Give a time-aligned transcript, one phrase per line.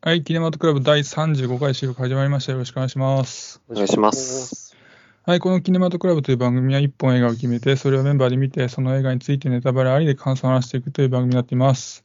[0.00, 2.52] はい、キネマトクラブ第35回収録始まりました。
[2.52, 3.60] よろしくお願いします。
[3.68, 4.76] お願いします。
[5.24, 12.04] はい、このキネマトクラブという番組は1本映画を決めて、それをメンバーで見て、その映画についてネタバレありで感想を話していくという番組になっています。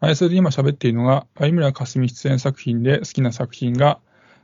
[0.00, 4.00] はい、それで今喋っているのが、有村架純出演作品で好きな作品が、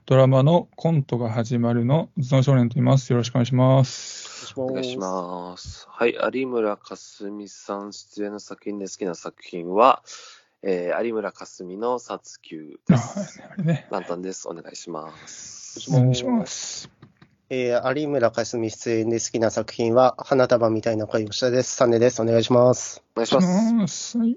[0.06, 3.12] ドラマのコントが始まるの頭脳少年と言います。
[3.12, 4.54] よろしくお願いします。
[4.56, 5.86] お願いします。
[5.90, 10.02] はい、有村架純さん出演の作品で好きな作品は、
[10.62, 13.42] えー有村架純の殺球あです。
[13.42, 14.46] あれね、ランタンです。
[14.46, 15.90] お願いします。
[15.90, 16.90] お願いします。
[17.48, 21.76] えー有村架純出演で好きな作品は、花束みたいな恋をしたです。
[21.76, 22.20] サネです。
[22.20, 23.02] お願いします。
[23.14, 23.72] お願いします。
[23.72, 24.18] ます。
[24.18, 24.36] はい。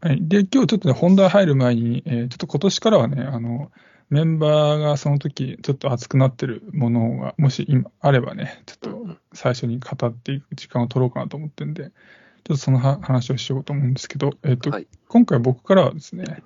[0.00, 0.18] はい。
[0.26, 3.70] で、今日ちょっとね、本題入る前に、えーちょっと今年からはね、あの、
[4.08, 11.92] メンバーがその時、ちょっと熱くなってるものが、もし今あればね、ちょっと最初に語っていく時間を取ろうかなと思ってるんで、
[12.44, 14.86] ちょっとそのは話をしようと思うんですけど、えっ、と、はい。
[15.08, 16.42] 今回僕からはですね、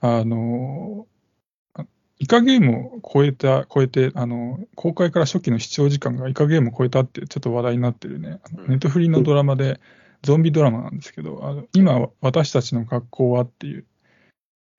[0.00, 1.06] あの、
[1.74, 1.84] あ
[2.18, 8.68] イカゲームを超えた、超えて、あの、公開から初期の視聴時間がイカゲームを超えたってちょっと話題になってるね、うん。
[8.68, 9.80] ネットフリのドラマで、
[10.22, 13.86] ゾンビドラマなんですけど、あの今、私たちの学校はっていう、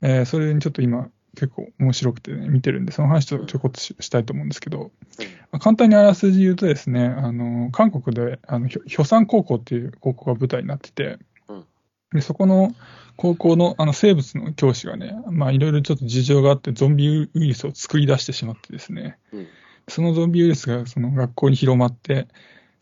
[0.02, 5.30] えーそれにちょっと今、結構面白くてね、見てるんで、その話をちょこっとししたいと思うんですけど、まあ
[5.64, 11.66] 簡単にあらすじ言うとですね、あの、韓国で、あの、ひょ氷山高校っていう高校が舞台になってて、うん。
[12.14, 12.76] でそこの
[13.16, 19.48] 高校のあの生物の教師がね、まあいろいろちょっと事情があって、ゾンビウイルスを作り出してしまってですね、うん。
[19.88, 22.28] そのゾンビウイルスがその学校に広まって、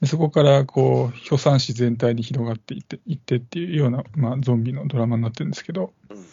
[0.02, 6.26] でそこからこう、氷山市全体に広がっていっていってっていうような、まあ、ゾンビのドラマになってるんですけど、うん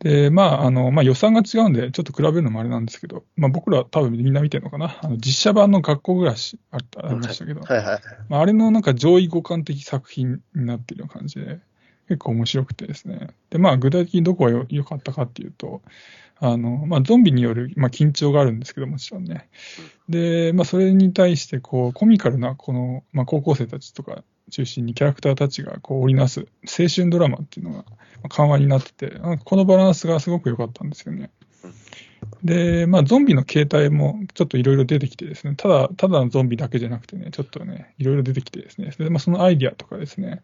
[0.00, 4.98] で、まあ、あの、まあ、予算が違うんで、ちょっと比べるのもあれなんですけど、まあ、僕ら多分みんな見てるのかな。
[5.02, 8.00] あの、実写版の学校暮らしあった、ありましたけど、はいはい。
[8.28, 11.60] まあ、あれのなんか上位互換的作品になっているような感じで、
[12.08, 13.28] 結構面白くてですね。
[13.50, 15.82] で、まあ、具体的にどこがよ良かったかっていうと、
[16.38, 19.48] あの、まあ、ゾンビによる、まあ、緊張があるんですけど、もちろんね。
[20.08, 27.84] で、まあ、それに対して、こう、コミカルな、この、まあ、高校生たちとか中心にキャラクターたちが、こう、織りなす青春ドラマっていうのが、ま
[28.24, 31.30] あ緩和になってて、このバランスがすごく良かったんですよね。
[32.42, 40.42] で、まあ、ゾンビの形態もちょっといろいろ出てきてですね、ただ、ただのゾンビだけじゃなくてね、ちょっとね、いろいろ出てきてですね、でまあ、そのアイディアとかですね、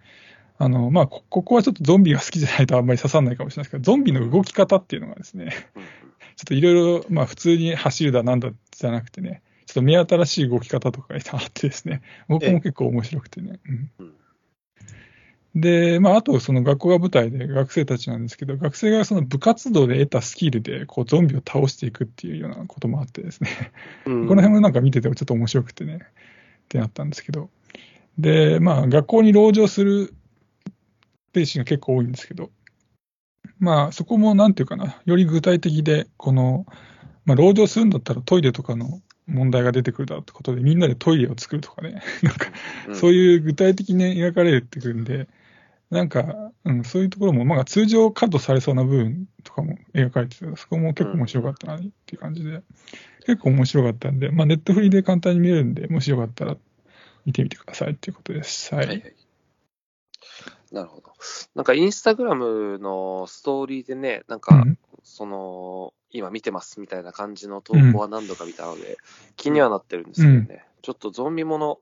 [0.58, 5.82] あの、まあ、こここはちょっとゾンビが好きじゃないとあんまり刺さらないかもしれないですけど、ゾンビの動き方っていうのがですね、うん
[6.40, 13.60] ちょっといろいろ、まあ、普通に走るだなんだじゃなくてね、ちょっと目新しい動き方とかがあってですね、僕も結構面白くてね。
[13.64, 13.90] うん。
[14.00, 14.14] うん。
[15.54, 23.50] で、まあ、あと、その学校が舞台で学生たちなんですけど、学生がその部活動で得たスキルで、こう、ゾンビを倒していくっていうようなこともあってですね、
[24.06, 24.26] うん。
[24.26, 27.48] この辺もなんか見ててもちょっと面白くてね、ってなったんですけど。
[28.18, 30.14] で、まあ、学校に籠城する
[31.32, 32.50] ページが結構多いんですけど、
[33.60, 36.66] まあ、そこもなんていうかな、より具体的で、この、
[37.24, 42.48] まあ、籠城するんだったらトイレとかの問題が出てくるだろうってことで、みんなでトイレを作るとかね、 なんか、
[42.94, 45.28] そうういう具体的に描かれてくるんで、
[45.90, 52.62] なんか、うん、そういうところも、まあ、通常カットされそうな部分とかも描かれてて、そこも結構面白かったなっていう感じで、
[53.26, 56.56] 結構面白かったんで、まあ、ネットフリで簡単に見れるんで、もしよかったら
[57.26, 58.74] 見てみてくださいっていうことです。
[58.74, 58.82] は。
[58.84, 59.14] いはい。
[60.72, 61.12] なるほど。
[61.54, 64.78] なんかインスタグラムのストーリーでね、なんか、うん。
[65.02, 68.98] その、今見てますみたいな感じの投稿は何度か見たので、
[69.36, 71.78] 気にはなってるんですけどね、ちょっとゾンビもの、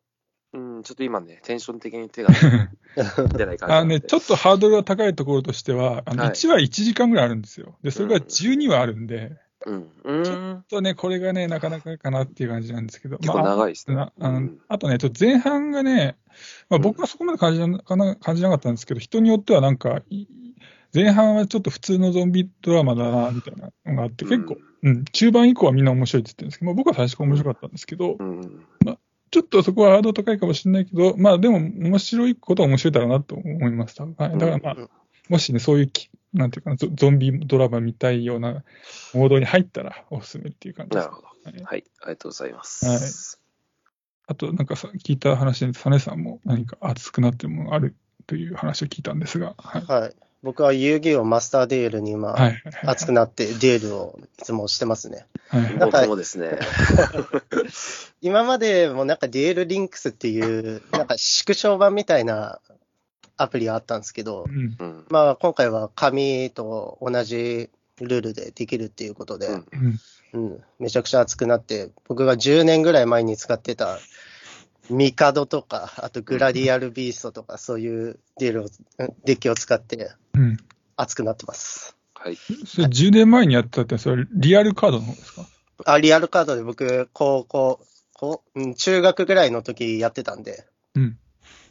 [0.53, 2.31] うん、ちょっと今ね、テンション的に手が
[3.37, 3.85] 出ない感じあ。
[3.85, 6.33] ね、ちょっとハードルが高いところとしては、あのはい。
[6.33, 7.77] 1話1時間ぐらいあるんですよ。
[7.83, 9.37] で、それが12話あるんで、
[9.67, 9.91] うん。
[10.05, 10.25] うん。
[10.25, 16.17] ちょっとね、これがね、なかなかかなっていう感じなんですけど、結構長いですねなあのうんあとね、ちょっと前半がね、
[16.69, 20.27] まあ、うん僕はそこまで感じなかな感じなかったんですけど、人によってはなんか、い
[20.95, 28.41] 前半はちょっと普通のゾンビドラマだな、みたいなのがあって、結構、うん、中盤以降はみんな面白いって言ってるんですけど、まあ、僕は最初から面白かったんですけど、うん。
[28.41, 28.99] うん。
[29.31, 34.05] ちょっとそこはハードル高いかもしれないけど、まあでも面白いことは面白いだろうなと思いました。
[34.05, 34.91] はい、だからまあ、うん
[35.29, 38.63] もしね、そういうき、なんていうかなゾ、ゾンビドラマ見たいような
[39.15, 41.05] モードに入ったらおすすめっていう感じです。
[41.05, 41.29] なるほど。
[41.29, 42.87] はいはい、ありがとうございます。
[42.87, 43.49] はい
[44.31, 47.97] あと、なんかさ、聞いた話で、サネさんも何か熱くなってるものがある
[48.27, 49.83] という話を聞いたんですが、はい。
[49.87, 50.15] はい。
[50.43, 52.63] 僕は遊戯王マスターデールに今、はい。
[52.85, 55.25] 熱くなってデールをいつもしてますね。
[55.49, 55.79] はい。
[55.79, 56.59] なんか僕もですね、
[58.21, 62.61] 今までもなんかデールリンクスっていう、なんか縮小版みたいな
[63.39, 64.77] アプリがあったんですけどう、ん。
[64.79, 65.07] うん。
[65.09, 67.71] まあ今回は紙と同じ
[68.01, 70.01] ルールでできるっていうことで、うんうん。
[70.35, 73.99] うん、めちゃくちゃ熱くなって、僕が10年ぐらい前に使ってた
[74.91, 78.69] ミカドとか、あとグラディアルビーストとか、そういうデールを、
[78.99, 80.57] うんデッキを使ってうん。
[80.97, 81.97] 熱くなってます。
[82.15, 82.37] はい。
[82.67, 85.47] それ10年前にやってたって、それリアルカードの方ですか？
[85.85, 87.81] あ、リアルカードで僕、高校、
[88.77, 91.19] 中学ぐらいの時やってたんで、うん。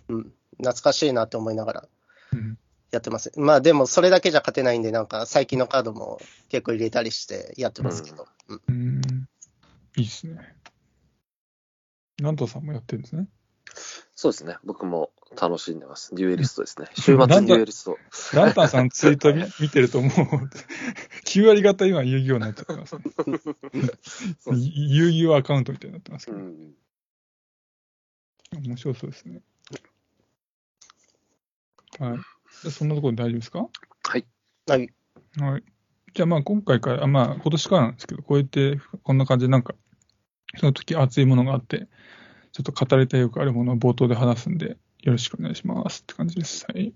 [0.09, 1.87] うん、懐かしいなって思いながら
[2.33, 2.57] うん。
[2.91, 3.31] やってます。
[3.37, 8.27] まあでも、それだけじゃ勝てないんで、なんか最近のカードも結構入れたりしてやってますけど。
[8.47, 9.01] うんうん。
[9.97, 10.55] いいっすね。
[12.21, 13.27] ラントさんもやってるんですね。
[14.15, 14.55] そうですね。
[14.63, 16.15] 僕も楽しんでます。
[16.15, 16.87] デュエリストですね。
[16.95, 17.97] 週末デュエリスト。
[18.33, 20.11] ランタンさんツイート見 見てるともう、
[21.25, 22.95] 9割方今遊戯王になっちゃってます
[24.49, 26.37] 遊戯王アカウントみたいになってますけど。
[26.37, 26.73] うん。
[28.63, 29.41] 面白そうですね。
[31.99, 32.17] はい。
[32.17, 33.59] じゃあそんなところで大丈夫ですか？
[33.59, 34.25] はい。
[34.67, 34.89] はい。
[35.39, 35.63] はい。
[36.13, 39.75] じゃあまあ今回から、あまあ今年からなんですけど、こうやってこんな感じでなんか、
[40.57, 41.87] その時熱いものがあって、
[42.51, 46.65] ちょっと語りたいよくあるものを冒頭で話すんで、よろしくお願いしますって感じです。
[46.67, 46.93] はい。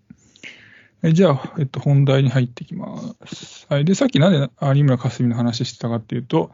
[1.03, 3.65] えじゃあ、えっと、本題に入っていきます。
[3.69, 3.85] はい。
[3.85, 6.51] で、さっきなんで有村架純の話してたかっていうと、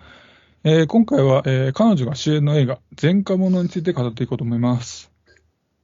[0.63, 5.11] えー今回は、えー彼女が主演の映画、前科者について語っていこうと思います。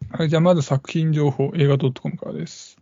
[0.09, 0.29] はい。
[0.29, 2.77] じゃあ、まず作品情報、映画 .com からです。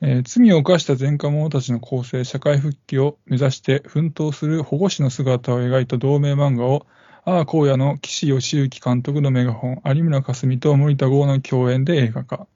[0.00, 6.86] えー罪を犯した前科者たちの更生、社会復帰を目指して奮闘する保護士の姿を描いた同名漫画を、
[7.24, 12.48] ああ荒野の岸義行監督のメガホン、有村架純と森田剛の共演で映画化。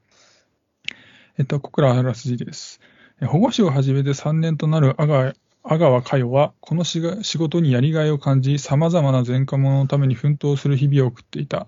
[1.37, 2.81] えっと、ここからあらすじです。
[3.21, 11.67] え保護士を始めて3年となる阿川阿川佳代は、このしが仕事にやりがいを感じ、様々な前科者のために奮闘する日々を送っていた。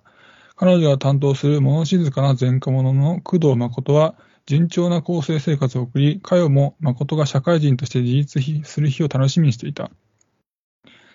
[0.60, 4.16] 彼女が担当する物静かな前科者の工藤誠は、
[4.46, 9.90] 順調な更生生活を送り、佳代も誠が社会人として自立する日を楽しみにしていた。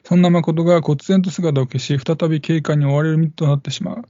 [0.02, 4.08] そんな誠が忽然と姿を消し、再び警官に追われる身となってしまう。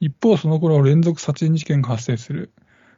[0.00, 2.52] 一方、その頃連続殺人事件が発生する。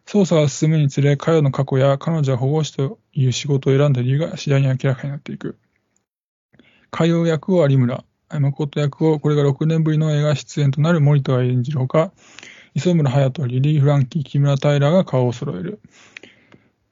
[0.07, 5.57] 捜査が進むにつれ、佳代の過去や彼女は保護士という仕事を選んだ理由が次第に明らかになっていく。
[6.91, 8.05] 佳代役を有村、
[8.39, 12.13] 誠役をこれが6年ぶりの映画出演となる森田が演じるほか、
[12.75, 15.81] 磯村隼人、リリー・フランキー、木村平が顔を揃える。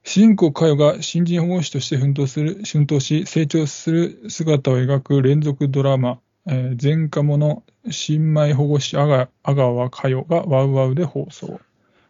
[0.02, 11.60] 主人公佳代が新人保護士として奮闘する、奮闘し、成長する姿を描く連続ドラマ、えー前科者、新米保護士阿川佳代がワウワウで放送。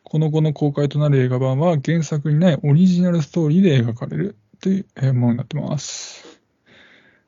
[0.04, 6.37] この後の公開となる映画版は原作にないオリジナルストーリーで描かれるというものになってます。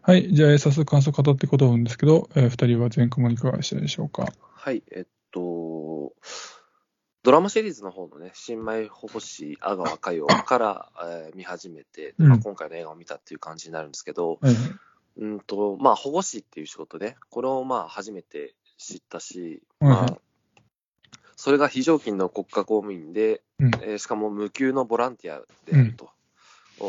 [0.02, 0.32] はい。
[0.32, 4.82] じゃあ、えー早速感想を語っていこうと思うんですけど、えー二人は前科者いかがでしたでしょうかはい。
[4.90, 6.12] えっと、
[7.22, 14.54] ドラマシリーズの方のね、新米保護士阿川佳代から、えー見始めて、うんまあ、今回の映画を見たっていう感じになるんですけど、はい。
[15.18, 20.18] うんと、まあ、保護士っていう仕事ね、これをまあ、初めて知ったし、はいまあ、
[21.36, 26.10] それが非常勤の国家公務員で、うんえーしかも無給のボランティアであると、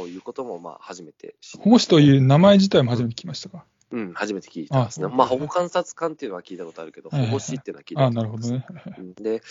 [0.07, 3.65] いうことも、まあ、初めて知保護士という名前自体も初めて聞きましたか？
[3.91, 5.07] うん、初めて聞いたんですね。
[5.07, 8.95] あまあ、保護観察官っていうのは聞いたことあるけど、保護士っていうのは聞いたああ、ことないなるほどね。
[8.99, 9.41] うんで、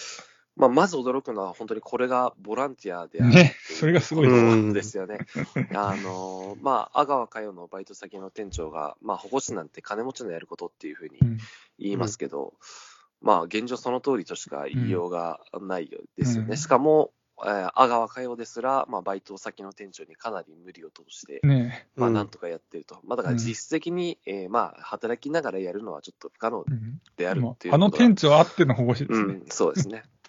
[0.57, 5.19] まあ、まず驚くのは、本当にこれがボランティアであるねそれがすごいとですよね。
[5.75, 11.39] あのまあ、阿川佳代のバイト先の店長が、まあ、保護士なんて金持ちのやることっていうふうにうん。
[11.79, 12.55] 言いますけど、
[13.23, 16.49] まあ、現状その通りとしか言いようがないですよね。
[16.51, 16.57] うん。
[16.57, 17.11] しかも、
[17.44, 23.00] えー阿川佳代ですら、まあ、バイト先の店長にかなり無理を通して、ねまあ、うんなんとかやってると。
[23.04, 26.64] まあ、だから実質的に、えーまあ、働きながらやるのはちょっと不可能
[27.16, 29.35] であるもっていううことがあの店長あっての保護士ですね。
[29.35, 30.04] うん、そうですね。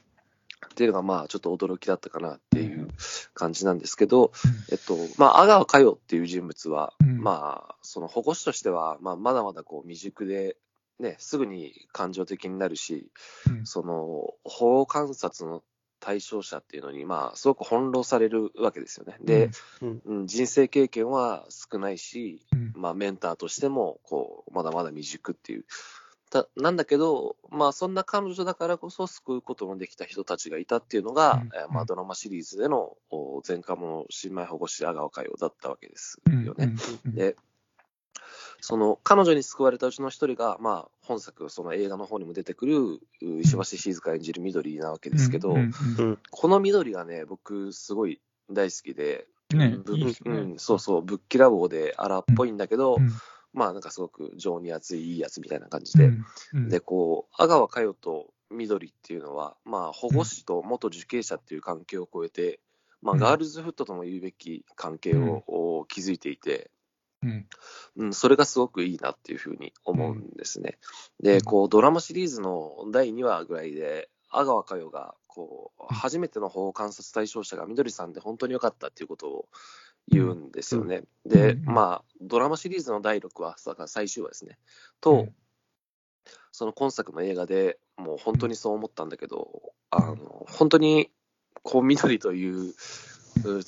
[0.71, 2.87] っていうのが、まあ、ちょっと驚きだったかなっていう
[3.33, 4.31] 感じなんですけど、
[4.71, 10.55] えっと、まあ、阿川佳代っていう人物は、うんまあ、その保護士としては、まあ、まだまだこう未熟で、
[10.99, 13.11] ね、すぐに感情的になるし、
[13.49, 15.63] うんその、保護観察の
[16.01, 19.15] 対象者っていうのに、まあ、すごく翻弄されるわけですよね。
[19.21, 20.01] で、うん。
[20.05, 20.27] うん。
[20.27, 22.73] 人生経験は少ないし、うん。
[22.75, 25.65] まあ、メンターとしても、こう、まだまだ未熟っていう。
[26.31, 31.49] たなんだけど、まあ、そんな彼女だからこそ救うことのできた人たちがいたっていうのが、うん。
[31.53, 36.43] えーまあ、ドラマシリーズでのお前科者新米保護士阿川佳代だったわけですうん。
[36.43, 36.73] よね。
[37.05, 37.13] うん。
[37.13, 37.35] で、
[38.61, 43.01] その彼女に救われたうちの一人が、まあ、本作、その映画の方にも出てくるう
[43.41, 45.65] 石橋静香演じる緑なわけですけど、うんうん
[45.97, 49.77] うんこの緑がね、僕、すごい大好きで、うんね。
[49.83, 50.15] ぶいいね。
[50.25, 53.11] うん、そうそう、ぶっきらぼうで荒っぽいんだけど、うん。
[53.53, 56.25] まあなんかすごく情に熱いいいやつみたいな感じで、うん。
[56.53, 56.69] うん。
[56.69, 62.59] で、こう、阿川佳代と緑っていうのは、まあ保護士と元受刑者っていう関係を超えて、
[63.01, 63.19] まあうん。
[63.19, 66.71] ガールズフットとも言うべき関係を、お築いていて、
[67.23, 67.47] うん。
[67.97, 70.77] うん、それがすごくいいなっていうふうに思うんですね。
[71.19, 71.41] で、うん。
[71.41, 79.45] こう、ドラマシリーズの第2話ぐらいで、阿川佳代が、こう、初めての保護観察対象者が緑さんで本当に良かったっていうことを
[80.07, 81.03] 言うんですよね。
[81.25, 81.65] で、うん。
[81.65, 84.57] まあ、ドラマシリーズの第6話、だから最終話ですね。
[84.99, 85.35] と、うん。
[86.51, 91.11] その今作の映画でもう本当にそう思ったんだけど、あの、本当に、
[91.63, 92.73] こう、緑という
[93.45, 93.63] う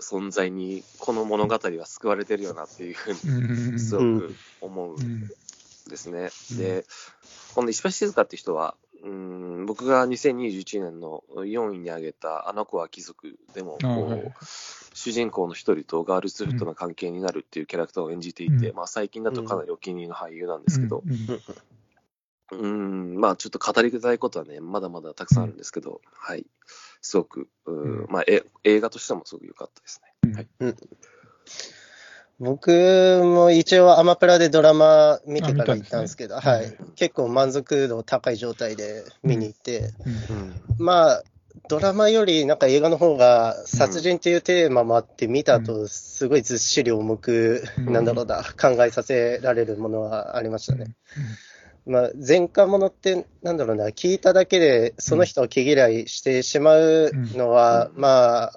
[0.00, 3.72] 存在に、この物語は救われてるよなっていうふううん。
[3.72, 5.28] に、すごく思ううんん
[5.88, 6.30] ですね。
[6.52, 6.58] うん。
[6.58, 6.84] で、
[7.54, 14.32] この石橋静香って人は、うん、僕が2021年の4位に挙げた、あの子は貴族でも、あこうはい。
[14.94, 18.76] 主人公の一人とガールズフットな関係になるっていうキャラクターを演じていて、うん。
[18.76, 21.02] まあ最近だとかなりお気に入りの俳優なんですけど、
[22.50, 22.60] うん。
[22.60, 26.46] うん、まあちょっと語りたいことはね、まだまだたくさんあるんですけど、はい。
[27.04, 30.34] すごく、ううんまあえ映画としてもすごく良かったですね。
[30.34, 30.74] はい。
[32.40, 32.70] 僕
[33.22, 36.76] も一応アマプラでドラマ見てから行ったんですけど、うんはい。
[36.96, 39.92] 結構満足度高い状態で見に行って、
[40.30, 40.84] うん。
[40.84, 41.22] まあ、
[41.68, 50.96] ドラマよりなんか映画の方が殺人っていうテーマもあって見た後、すごいずっしり重く、うんなんだろうな、考えさせられるものはありましたね。
[51.86, 58.00] まあ、前科者って、なんだろうな、聞いただけでその人を毛嫌いしてしまうのは、うん。
[58.00, 58.52] まあ、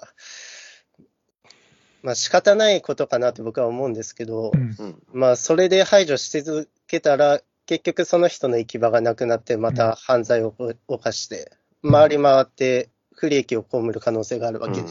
[2.02, 4.74] まあ仕方ないことかなって僕は思うんですけど、うん。
[4.78, 5.02] うん。
[5.12, 10.54] まあそれで排除し続けたら、結局その人の行き場がなくなって、また犯罪を
[10.86, 14.88] 犯して、回り回って不利益を被る可能性があるわけで、うん。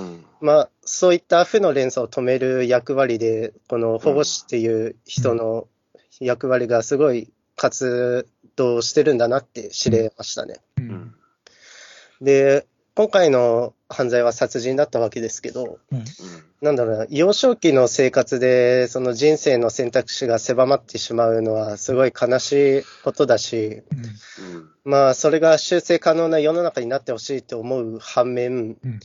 [0.00, 0.24] うん。
[0.40, 5.66] まあそういった負の連鎖を止める役割で、この保護士っていう人の
[6.20, 10.56] 役割がすごい活動してるんだなって知れましたね。
[10.78, 11.14] ううんん。
[12.20, 16.04] で、今回の犯罪は殺人だったわけですけど、うん。
[16.60, 24.70] なんだろうな、幼少期の生活で、その人生の選択肢が狭まってしまうのは、すごい悲しいことだし、うん。
[24.84, 29.00] まあ、それが修正可能な世の中になってほしいと思う反面、うん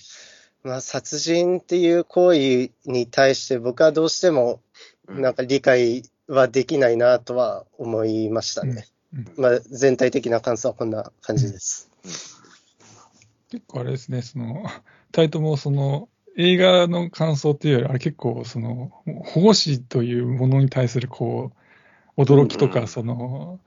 [0.62, 4.62] まあ、殺人っていう行為に対して、僕はどうしても、
[5.08, 5.22] うん。
[5.22, 8.86] なんか理解はできないなとは思いましたね。
[9.14, 11.90] うんまあ、全体的な感想はこんな感じです。
[13.50, 14.64] 結構あれですね、その、
[15.12, 16.08] タイトもその、
[16.38, 18.92] 映画の感想っていうより、あれ結構、その、
[19.26, 21.52] 保護司というものに対する、こ
[22.16, 23.60] う、驚きとか、うんうんその、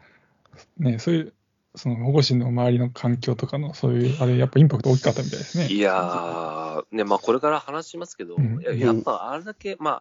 [0.78, 1.34] ね、そういう、
[1.74, 5.66] その保護司の周りの環境とかの、そういう、あれ、やっぱインパクト大きかったみたいですね。
[5.66, 10.00] いやー、ね、まあこれから話しますけど、うんややっぱあれだけ、ま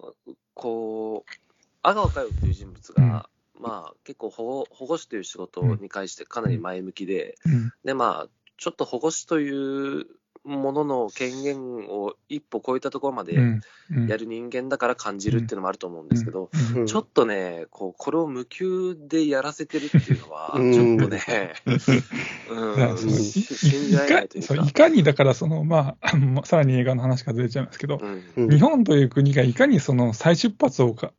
[0.00, 0.08] あ、
[0.54, 1.49] こう、
[1.82, 7.72] 阿川佳代という人物が、まあ結構保護保護士という仕事に関してかなり前向きで、うん。
[7.84, 9.50] で、まあ、ちょっと保護士とい
[10.02, 10.06] う
[10.44, 13.60] ものの権限を一歩超えたところまでうん。
[13.90, 14.06] うん。
[14.06, 16.80] やる人間だから感じるっていうのもあると思うんですけど、うん。
[16.82, 16.86] うん。
[16.86, 20.72] ちょっとね、こう、これを無給でやらせてるっていうのは、うん。
[20.72, 21.54] ちょっとね、
[22.96, 24.54] 信じられないというか。
[24.54, 24.72] い。
[24.72, 28.22] かに、だから、その、まあ、ま あさらに映画の話からずれちゃいますけど、うん。
[28.36, 28.50] うん。
[28.50, 31.12] 日本という国がいかにその再出発をか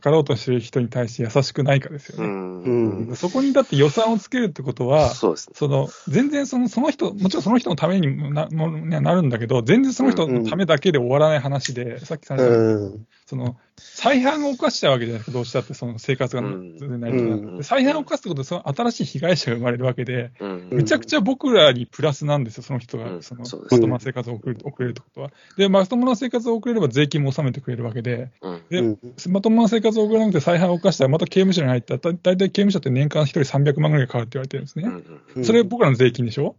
[0.00, 2.24] 図ろうとしている人に対して優しくないかですよね。
[2.24, 5.54] うんうんそこにだって予算をつけるってことは、そうですね。
[5.56, 13.06] その全然そのその人、もちろんその人のためにもななるんだけど、全然その人のためだけで終わらない話で、さっきさんが言ったうん。
[13.32, 16.76] その再犯を犯したわけじゃないですか、どうしたってその生活がうん。
[16.76, 17.12] 全然ない。
[17.12, 17.56] とかうん。
[17.56, 20.50] で再犯を犯すってことで、その新しい被害者が生まれるわけで、うん。
[20.50, 23.22] うんめちゃくちゃ僕らにプラスなんですよ、その人が、うん。
[23.22, 25.30] そのそうですまともな生活を送る送れるってことは。
[25.56, 28.62] で、まともな生活を送れれば税金も納めてくれるわけで、うん。
[28.68, 28.98] でうん。
[29.30, 34.84] まともな生活を送らなくて再犯を犯したら、また刑務所に入ったら、だ大体刑務所って年間1人300万ぐらいかかるって言われてるんですね。
[34.84, 35.44] うんうん。
[35.46, 36.56] それ僕らの税金でしょ、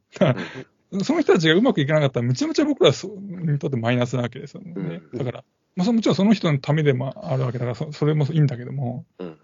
[0.92, 1.04] うん。
[1.04, 4.74] その人たちがうまくいかなかったら、むちゃむちゃ僕らにとってマイナスなわけですよね。
[4.76, 5.18] うん。
[5.18, 5.44] だから、
[5.76, 9.32] まあ、そのもちろんその人のためでもあるわけだからそ、それもいいんだけども、うん。
[9.32, 9.36] っ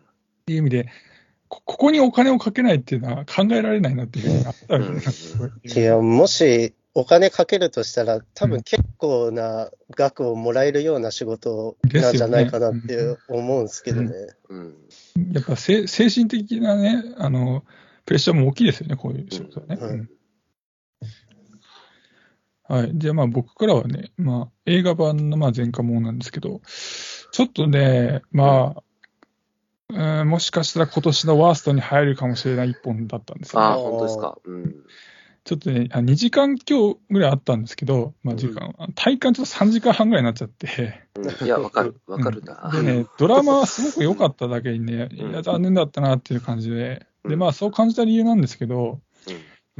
[0.45, 0.89] ていう意味で、
[1.47, 5.49] こここにお金をかけないっていうのは考えられないなっていうふうにあったわけですね。
[5.63, 14.11] いや、もしお金かけるとしたら、多分結構な額をもらえるような仕事なんじゃないかなって思うんですけどね。
[14.49, 14.75] うん。
[15.31, 17.63] やっぱせ精神的なね、あの、
[18.05, 19.77] プレッシャーも大きいですよね、こういう仕事はね。
[19.79, 19.89] うん。
[19.89, 20.09] うん
[22.69, 22.91] はい。
[22.93, 26.61] じゃあまあ僕からはね、まあ映画版のまあ前科もなんですけど、
[27.31, 28.83] ちょっとね、まあ、
[30.21, 33.81] うんもしかしたら今年のワーストに入るかもしれない一本だったんですよ、ああ、ね。
[33.81, 34.37] 本当ですか。
[34.45, 34.75] うん。
[35.45, 41.99] ちょっとね、あ2時間今日ぐらいあったんですけど、まあ時間、体感ちょっと3時間半ぐらいになっちゃって、うんいや、わかる。
[42.05, 42.69] わかるな。
[42.71, 48.99] でね、ドラマはすごく良かっただけにね、いうんや、残念だったなっていう感じで、で、うんまあ、そう感じた理由なんですけど、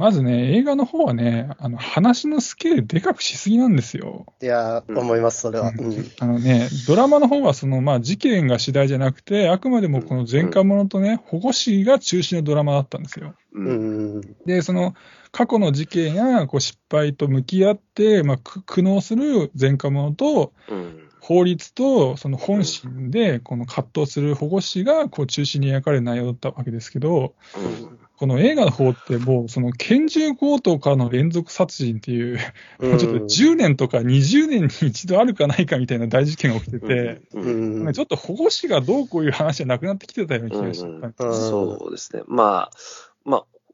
[0.00, 4.24] まずね、映画の方はね、あの話のスケールでかくしすぎなんですよ。
[4.40, 5.68] いや、うん思います、それは。
[5.68, 6.06] ううんん。
[6.18, 13.34] あのね、ドラマの方はその、まあ、事件が主題じゃなくて、あくまでもこの前科者とね、保護司が中心のドラマだったんですよ。
[13.52, 13.60] う。
[13.60, 14.36] うんん。
[14.46, 14.94] で、その
[15.32, 21.10] 過去の事件やこう失敗と向き合って、まあ、く苦悩する前科者と、うん。
[21.20, 27.98] 法律とその本心でこの葛藤する保護司がこう中心に描かれる内容だったわけですけど、うん。
[28.20, 32.38] この映画の方ってもうその拳銃強盗からの連続殺人っていう、
[32.78, 37.40] もうちょっと10年とか20年に一度あるかないかみたいな大事件が起きてて、う。
[37.40, 37.50] う
[37.86, 37.92] んん。
[37.94, 42.22] ちょっと保護司がどうこういう話じゃなくなってきてたような気がしたんそうですね。
[42.26, 42.70] まあ、まあ、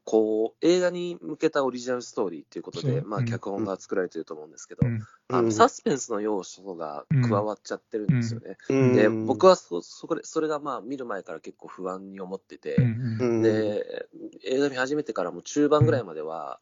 [0.07, 5.01] こう、映画に向けたオリジナルストーリーっていうことで、まあ、脚本が作られてると思うんですけど、うん。
[5.27, 8.55] あのうんサスペンスの要素が加わっちゃってるんですよね。
[8.69, 8.93] うん。
[8.95, 14.07] で、僕はそ、そこで、それがまあ、見る前から結構不安に思ってて、で、
[14.45, 16.61] 映画見始めてからも中盤ぐらいまでは、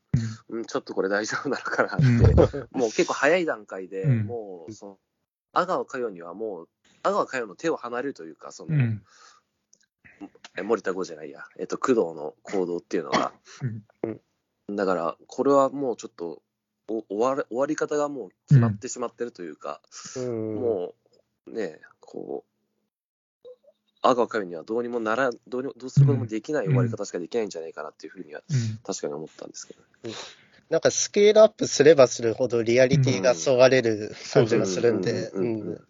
[0.50, 2.04] うん、ちょっとこれ大丈夫なのかなって、
[2.76, 4.26] もう結構早い段階で、うん。
[4.26, 5.00] もう、その、
[5.54, 6.70] 阿川佳代にはもう、
[7.04, 8.82] 阿川佳代の手を離れるというか、その、うん。
[8.82, 8.98] え
[10.64, 13.34] 森田剛じゃないや、えっと、工藤の行動っていうのが、
[14.04, 14.76] うん。
[14.76, 16.42] だから、これはもうちょっと、
[16.88, 19.82] お終わる終わり方がもう決まってしまってるというか、
[20.18, 20.94] うん、も
[21.48, 23.48] う、ね、こう、
[24.04, 28.80] 阿川佳代にはどうにもなら、どうにもどうすることもできない終わり方しかできないんじゃないかなっていうふうには、うん。
[28.84, 29.82] 確かに思ったんですけど。
[30.70, 35.44] なんかスケールアップすればするほどリアリティがそがれる感じがするんで、うん。
[35.44, 35.60] うん。
[35.62, 35.68] うん。
[35.70, 35.82] うん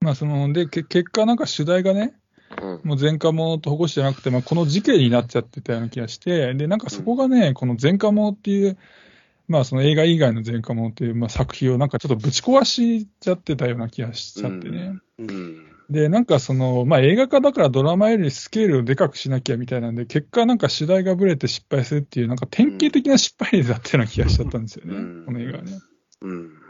[0.00, 2.14] まあそのでけ結果、なんか主題がね、
[2.62, 2.80] うん。
[2.84, 8.78] もう前科者と保護司じゃなくて、まあ、この事件になっちゃってたような気がして、でなんかそこがね、この前科者っていう、
[9.48, 14.98] まあ、その映画以外の前科者っていう、まあ、作品をなんかちょっとぶち壊しちゃってたような気がしちゃってね。
[15.18, 15.64] うん。
[15.90, 25.24] で、なんかその、まあ、映画化だからドラマよりスケールをでかくしなきゃみたいなんで、結果なんか主題がぶれて失敗するっていう、なんか典型的な失敗例だったような気がしちゃったんですよね、うん。
[25.26, 25.72] この映画はね。
[26.20, 26.67] うん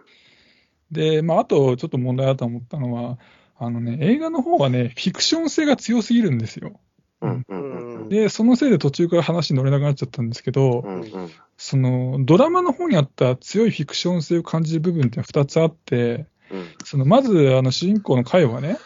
[0.90, 3.18] で、まあ、あとちょっと問題だと思ったのは、
[3.58, 6.80] あのね、映画の方はね、フィクション性が強すぎるんですよ。
[7.20, 11.30] うんうんうんで、そのせいで途中から話に乗れなくなっちゃったんですけど、うんうん
[11.60, 18.78] そのドラマの方にあった強いフィクション性を感じる部分って2つあって、うんそのまずあの主人公のカヨがね、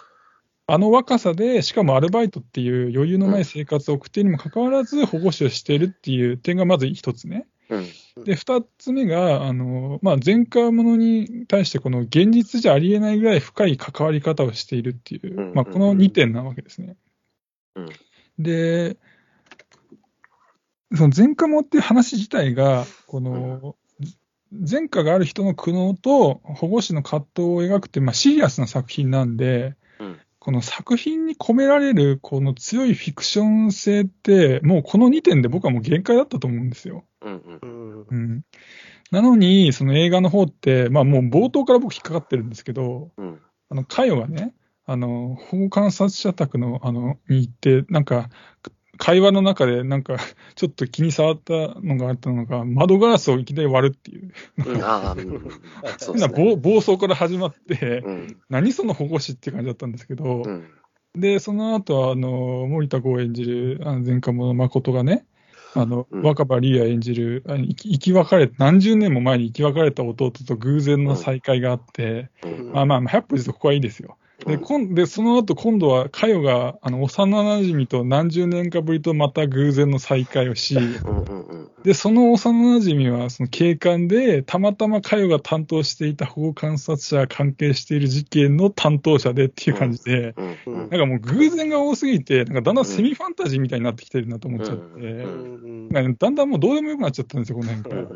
[0.67, 7.47] あの若さで、しかもアルバイトっていう余裕のない生活を送っているにもかかわらず保護司をしているっていう点がまず一つね。
[8.17, 8.25] うん。
[8.25, 16.97] で、二つ目が、あの、まあ、前科者に対してこの現実じゃありえないぐらい深い関わり方をしているっていう、うんまあ、この2点なわけですね。
[17.75, 17.89] うん。
[18.39, 18.99] で、
[20.95, 23.77] その前科者っていう話自体が、この、
[24.51, 29.77] 前科がある人の苦悩と保護司の葛藤を描くっていう、まあ、シリアスな作品なんで、うん
[30.43, 37.05] この作品に込められるこの強いフィクション性って、もうこの2点で僕はもう限界だったと思うんですよ。
[37.21, 38.01] うんうん。
[38.01, 38.07] うん。
[38.09, 38.43] うん、
[39.13, 43.41] なのに、その映画の方って、まあもう冒頭から僕引っかかってるんですけど、うん。
[43.69, 44.53] あの、カヨがね、
[44.85, 48.29] あの、保護観察者宅の、あの、に行って、なんか、
[48.99, 50.17] 会話の中で、なんか、
[50.55, 54.33] ちょっと気に障ったのがあったのが、窓ガラスをいきなり割るっていう、
[56.13, 56.29] 変な。
[56.29, 58.37] 暴暴走から始まって、うん。
[58.51, 60.69] 何その保護司って感じだったんですけど、うん。
[61.15, 65.25] で、その後あの、森田剛演じる、前科者誠がね、
[65.75, 66.23] あの、うん。
[66.23, 72.73] 若葉リーア演じる、生き別れ、何十年も前に生き別れた弟と偶然の再会があって、うん。
[72.73, 74.17] まあまあ、100歩譲ってここはいいですよ。
[74.47, 74.61] で、うん。
[74.61, 80.77] こんでその後、今度は、佳代が、あの、幼馴染と何十年かぶりとまた偶然の再会をし、
[81.85, 90.35] で、その幼馴染は、その警官で、たまたま佳代が担当していた保護観察者が関係している事件の担当者でっていう感じで、
[90.67, 95.25] なんかもう偶然が多すぎて、なんかだんだんセミファンタジーみたいになってきてるなと思っちゃって、
[95.93, 98.09] だんだんもうどうでもよくなっちゃったんですよ、この辺から。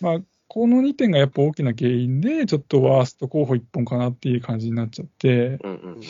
[0.00, 0.18] まあ、
[0.54, 6.00] この2点がやっぱ大きな原因で、ちょっとワースト候補1本かなっていう感じになっちゃって、うんうん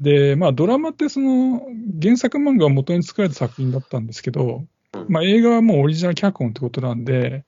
[0.00, 1.60] で、まあドラマってその
[2.00, 5.06] 原作漫画を元に作られた作品だったんですけど、うん。
[5.10, 7.44] まあ映画はもうオリジナル脚本ってことなんで、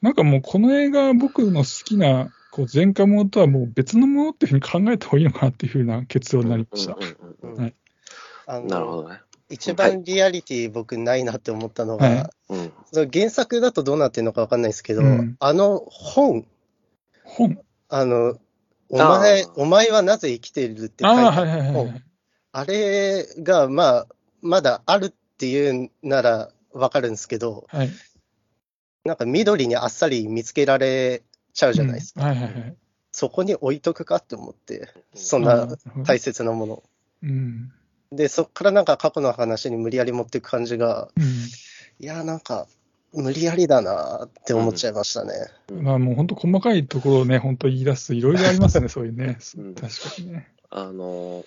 [0.00, 6.94] なんかもうこの映画僕の好きなこう前科者とはもう別のものっていうふうに考えた方がいいのかなっていうふうな結論になりました。
[8.60, 9.20] なるほどね。
[9.54, 12.30] 一番リアリティ僕ないなって思ったのが、はい。
[12.50, 12.72] うん。
[12.92, 15.36] その原作だとどうなってるのかわかんないですけど、うん。
[15.38, 16.46] あの本、
[17.22, 17.58] 本？
[17.88, 18.38] あの、
[18.90, 22.02] おあ前ー、お前はなぜ生きているって書いてああ、あるはいはいはいは本い。
[22.52, 24.06] あれが、まあ、
[24.42, 27.90] まだあるっていうならわかるんですけど、はい、
[29.04, 32.22] なんか緑にあっさり見つけられちゃうじゃないですか。
[32.22, 32.26] うん。
[32.28, 32.76] はいはいはい。
[33.12, 35.68] そこに置いとくかって思って、そんな
[36.04, 36.82] 大切なもの。
[37.22, 37.72] うん。
[38.16, 41.24] で、そっからなんか過去の話に無理やり持っていく感じが、うん
[42.00, 42.66] いや、なんか、
[43.12, 45.32] 無理やりだなって思っちゃいましたね。
[45.72, 49.38] まあもう本当細かいところをね、本当言い出すといろいろありますね、 そういうね。
[49.56, 50.52] うん確かにね。
[50.70, 51.44] あの、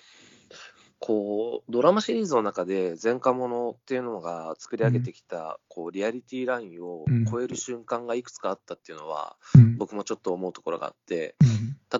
[0.98, 9.76] こう、ドラマシリーズの中で前科者っていうのが作り上げてきた、こう、リアリティラインを超える瞬間がいくつかあったっていうのは、うん。
[9.76, 11.48] 僕もちょっと思うところがあって、うん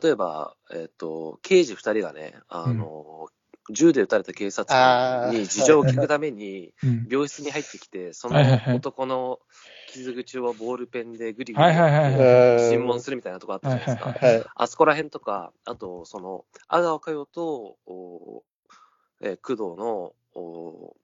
[0.03, 3.29] 例えば、えっ、と、刑事二人がね、あの、
[3.71, 7.07] 銃で撃たれた警察官に事情を聞くために、うん。
[7.11, 8.39] 病室に入ってきて、その
[8.75, 9.41] 男の
[9.93, 12.69] 傷口をボールペンでグリグリはいはいはいはい。
[12.69, 14.53] 尋問するみたいなとこあったじゃないですか。
[14.55, 18.43] あそこら辺とか、あと、その、阿川佳代と、お
[19.21, 20.97] えー工藤のお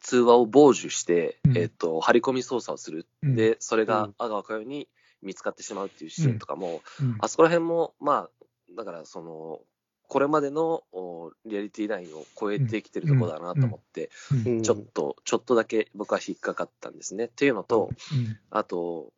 [0.00, 1.58] 通話を傍受して、うん。
[1.58, 3.06] えっ、と、張り込み捜査をする。
[3.22, 3.34] うん。
[3.34, 3.88] で、それうん。
[3.88, 4.88] が阿川佳代に
[5.22, 7.16] 見つかってしまうっていうシーンとかも、うん。
[7.20, 8.30] あそこら辺も、まあ、
[8.76, 9.60] だから、その、
[10.08, 14.52] これまでのおリアリティラインを超えてきてるところだなと思って、うん。
[14.56, 14.62] うん。
[14.62, 17.26] ちょっと、ちょっとだけ僕は引っかかったんですね。
[17.26, 18.38] っていうのと、うん。
[18.50, 19.12] あと、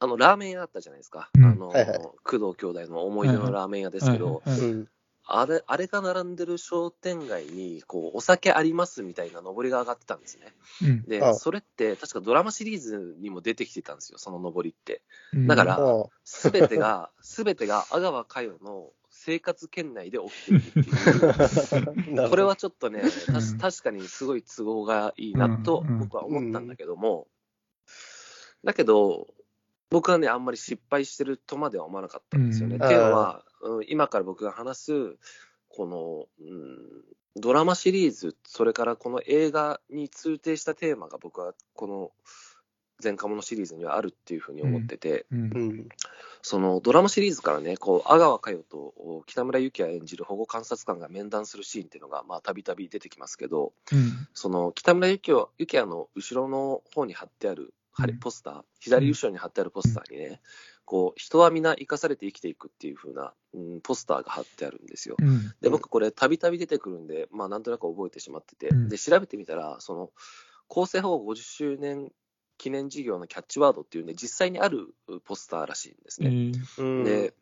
[0.00, 1.30] あの、ラーメン屋あったじゃないですか。
[1.34, 1.44] うん。
[1.44, 1.98] あの、はいはい。
[2.24, 4.42] 工藤兄弟の思い出のラーメン屋ですけど。
[5.32, 10.46] あれ、あれが並んでる商店街に、こう、お酒ありますみたいな上りが上がってたんですね。
[10.82, 11.02] うん。
[11.04, 15.02] であ、それって、確かドラマシリーズにも出てきてたんですよ、その上りって。
[15.32, 15.46] うん。
[15.46, 18.90] だからあすべてが、すべてが阿川佳代の
[19.22, 23.02] 生活圏内で起きているってい これはちょっとね、
[23.60, 27.28] 確かにすごい都合がいいなとうん僕は思ったんだけども、
[28.64, 29.28] だけど、
[29.90, 32.76] 僕はね、あんまり失敗してるとまでは思わなかったんですよね。
[32.76, 32.82] うん。
[32.82, 35.18] っていうのは、うん今から僕が話す、
[35.68, 37.04] この、うん、
[37.36, 42.12] ドラマシリーズ、それからこの映画に通底したテーマが僕はこの
[43.02, 45.40] 前科者シリーズにはあるっていうふうに思ってて、うん。
[45.40, 45.88] うん。
[46.42, 54.28] そのドラマシリーズからね、こう阿川佳代とお北村幸也演じる保護観察官が面談するシーンっていうのが、まあ、たびたび出てきますけど、うん。
[54.34, 57.74] その北村幸也の後ろの方に貼ってある
[58.20, 60.40] ポスター、左後ろに貼ってあるポスターにね、
[60.84, 65.16] こう人は皆生かされて生きていくっていう風な、うん、ポスターが貼ってあるんですよ。
[65.20, 65.52] うん。
[65.60, 68.88] で、僕、これ、たびたび出てくるんで、まあ、なんとなく覚えてしまってて、うん。
[68.88, 70.10] で、調べてみたら、その、
[70.68, 72.10] 厚生保護50周年
[72.60, 74.88] 記念事業のキャッチワードっていうね、実際にある
[75.24, 76.30] ポスターらしいんですえね。
[76.30, 77.04] ーうん。
[77.04, 77.32] で、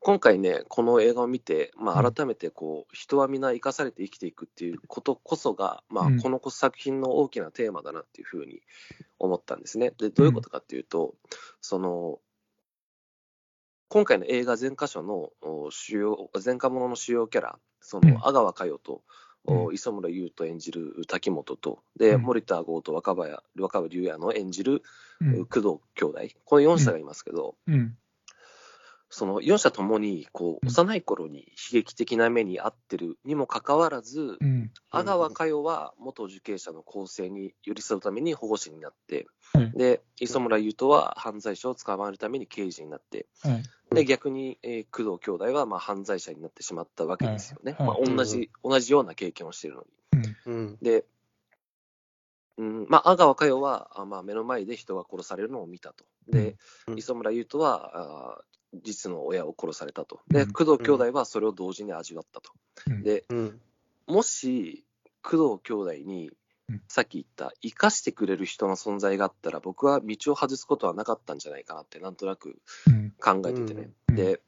[0.00, 8.62] 今回ね、この映画を見て、まあ、うん改めてこう、人は皆生かされて生きていくっていうことこそが、まあうん、この作品の大きなテーマだなっていうふうに
[9.20, 9.92] 思ったんですね。
[9.96, 11.14] で、どういうことかっていうと、
[11.60, 12.18] その、
[13.88, 19.04] 今回の映画全箇所のお主要、前科者の主要キャラ、そうんの阿川佳代と、
[19.44, 22.22] おう磯村優斗演じる滝本と、で、うん。
[22.22, 24.82] 森田剛と若葉若葉龍也の演じる
[25.20, 25.46] うん。
[25.46, 27.96] 工藤兄弟、この4者がいますけど、うん。
[29.14, 30.68] その4者ともにこううん。
[30.68, 34.70] 幼い頃に悲劇的な目に遭ってるにもかかわらず、うん。
[34.90, 43.62] 阿川佳代は元受刑者の更生に寄り添うために保護司になって、はいで磯村優斗は犯罪者を捕まえるために刑事になって、はい
[43.94, 47.72] で逆に、えー工藤兄弟はまあ犯罪者になってしまったわけですよね。
[47.78, 49.88] はいはいまあ、同じ同じような経験をしているのに。
[50.46, 50.78] うんうん。
[50.82, 51.04] で、
[52.58, 56.04] うんまあ、阿川佳代は、あまあ、目の前で人が殺されるのを見たと。
[56.28, 58.42] で、うん磯村優斗は、あ
[58.82, 60.20] 実の親を殺されたと。
[60.28, 62.52] で、うん工藤兄弟はそれを同時に味わったと。
[62.86, 63.60] うんで、うん。
[64.06, 64.84] もし、
[65.22, 66.36] 工藤兄弟にうん、
[66.88, 73.12] さっき言った、生かしてくれる人の存在があったら、僕は道を外すことはなかったんじゃないかなって、なんとなくうん。
[73.20, 73.90] 考えててね。
[74.08, 74.16] うん。
[74.16, 74.40] で、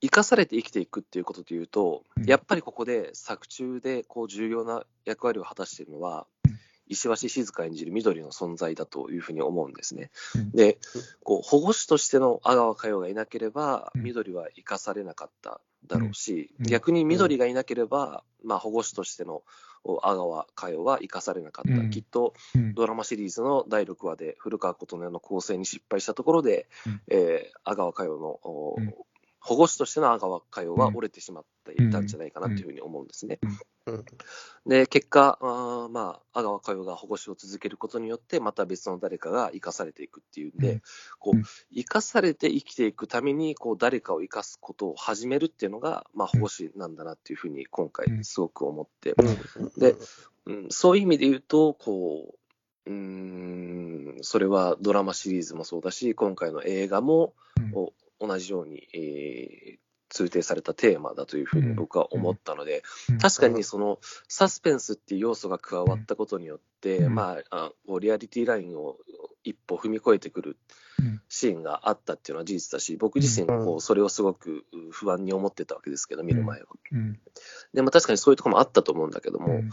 [0.00, 2.24] 生かされて生きていくっていうことでいうと、うん。
[2.24, 6.58] やっぱりここで作中でこう重要な役割を果たしているのは、うん。
[6.90, 10.10] 石橋静香演じる緑の存在だというふうに思うんですね。
[10.36, 10.50] うん。
[10.52, 10.78] で、
[11.24, 14.02] こう保護司としての阿川佳代がいなければ、うん。
[14.02, 16.66] 緑は生かされなかっただろうし、うん。
[16.66, 19.42] 逆に緑がいなければ、まあ、保護司としてのお
[20.02, 21.80] 阿川佳代は生かされなかった。
[21.80, 21.90] うん。
[21.90, 22.74] きっとうん。
[22.74, 27.00] ドラマシリーズの第6話で古川琴音の構成に失敗したところで、うん。
[27.08, 28.40] えー阿川佳代の、
[29.40, 30.96] 保護司としての阿川佳代はうん。
[30.96, 33.38] 折れてしまっていたんじゃないかなというふうに思うんですね。
[33.86, 34.04] うん。
[34.66, 40.82] で、結果、あーまあ、阿川佳代が保護司を続けることによって、また別の誰かが生かされていくっていうんで、うん。
[41.18, 48.24] こううん、生かされて生きていくために、こう、誰かを生かすことを始めるっていうのが、まあ、保護司なんだなっていうふうに、今回う、ん。
[48.24, 49.36] すごく思って、うん。
[49.78, 49.96] で
[50.46, 52.34] うん、そういう意味で言うと、こ
[52.86, 57.74] う、うーん、それはドラマシリーズもそうだし、今回の映画も、うん。
[57.74, 59.78] お同じように、えー
[60.08, 63.18] 通底されたテーマだというふうに僕は思ったので、うん。
[63.18, 67.14] 確かにそのサスペンスっていう要素が加わったことによって、うん。
[67.14, 68.96] まあ、あリアリティラインを
[69.44, 70.56] 一歩踏み越えてくる
[70.98, 71.20] うん。
[71.28, 76.66] シーンがあったっていうのは事実だし、僕自身こううそれをすごく不安に思ってたわけですけど、見る前は。
[76.92, 77.20] うん。
[77.74, 79.70] でも確かにそういうところもあったと思うんだけども、うん。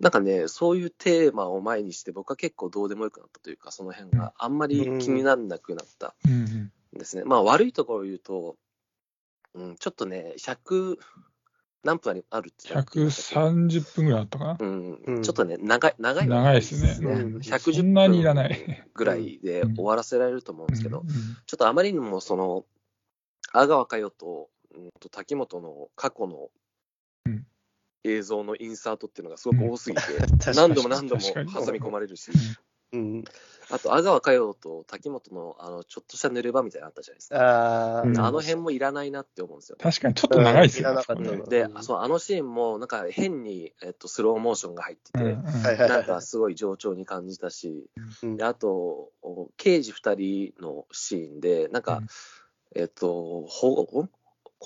[0.00, 6.14] なんかね、そういうテーマを前にして、僕は結構どうでもよくなったというか、その辺があんまり気にならなくなった
[6.98, 7.24] ですね。
[7.24, 8.56] まあ悪いところを言うと、
[9.54, 10.96] うん、ちょっとね、100
[11.84, 14.56] 何分あるって言ってた130分ぐらいあったかな？
[14.58, 15.00] うん。
[15.06, 15.22] うん。
[15.22, 16.26] ちょっとね、長い、長い。
[16.26, 16.98] 長いですね。
[17.00, 17.36] うん。
[17.36, 18.54] 110そんなにいらない。
[18.54, 21.06] 分ぐらいで終わらせられると思うんですけど、うん。
[21.06, 21.12] ちょ
[21.54, 22.64] っとあまりにもその、
[23.52, 26.48] 阿川佳代と、うんと滝本の過去の
[27.26, 27.46] うん。
[28.02, 30.02] 映像のインサートっていうのがすごく多すぎて、
[30.54, 32.30] 何度も何度も挟み込まれるし、
[32.92, 33.24] うん。
[33.70, 37.36] あと阿川佳代と滝本のあのちょっとした濡れ場みたいなのあったじゃないですか。
[37.36, 39.82] ああ、うんあの辺もいらないなって思うんですよね。
[39.82, 41.02] 確かにちょっと長いですよね。
[41.08, 47.90] うんで、うんあそうあのシーンもなんか変に、えっと、スローモーションが入ってて、うんうんなんかすごい冗長に感じたし、
[48.22, 52.06] うんであと、お刑事2人のシーンで、なんか、うん
[52.74, 54.08] えっと、保護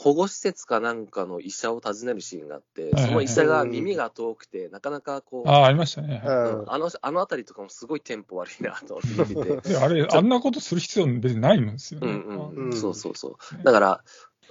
[0.03, 6.23] 保護施設かなんかの医者を訪ねるシーンがあって、その医者が耳が遠くて、なかなかこう、ああ、ありましたね。
[6.25, 12.09] あのあの辺りとかもすごいテンポ悪いなと思って見て あれ、あんなことする必要別にないんですよね。
[12.09, 12.23] うん。
[12.25, 12.67] うん。
[12.67, 13.63] うんそうそうそう。
[13.63, 14.05] だから、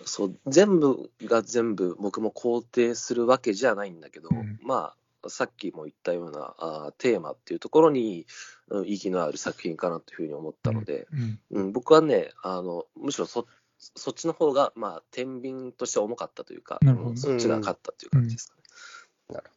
[0.05, 4.59] そう全部が全部僕も肯定するわけじゃないんだけど、うん。
[4.62, 8.27] まあ、さっきも言ったようなあーテーマっていうところに、
[8.69, 11.39] うん意義のある作品かなというふうに思ったので、うん。
[11.49, 11.71] うん。
[11.71, 13.47] 僕はねあの、むしろそ
[13.79, 19.35] そっちの方が、まあ、天秤として重かったというか、なるほどうんそっちが勝ったという感じですかね。
[19.35, 19.49] なる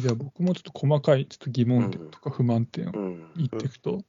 [0.00, 3.32] じゃあ僕もちょっと細かいちょっと疑問点とか不満点をうん。
[3.36, 4.02] 言っていくと、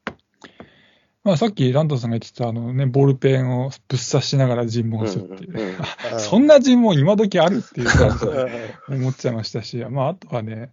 [1.23, 5.53] まあさっきランドさんが言ってたあのね、ボールペンをぶっ刺しながら尋問するっていう。
[5.53, 5.61] ね。
[5.61, 5.77] うんうんうん。
[6.13, 6.19] うん。
[6.19, 8.33] そんな尋問今時あるっていう感じうん。
[8.33, 10.71] で 思っちゃいましたし、まああとはね、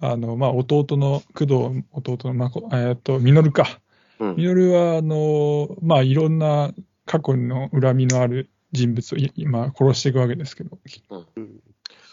[0.00, 3.80] あの、まあ弟の工藤、弟のまこ、えっと、ミノルか。
[4.18, 4.36] うん。
[4.36, 6.72] ミノルは、あの、まあいろんな
[7.06, 10.78] 過去の恨みのある人物をい今殺していくわけですけど、
[11.10, 11.60] うん。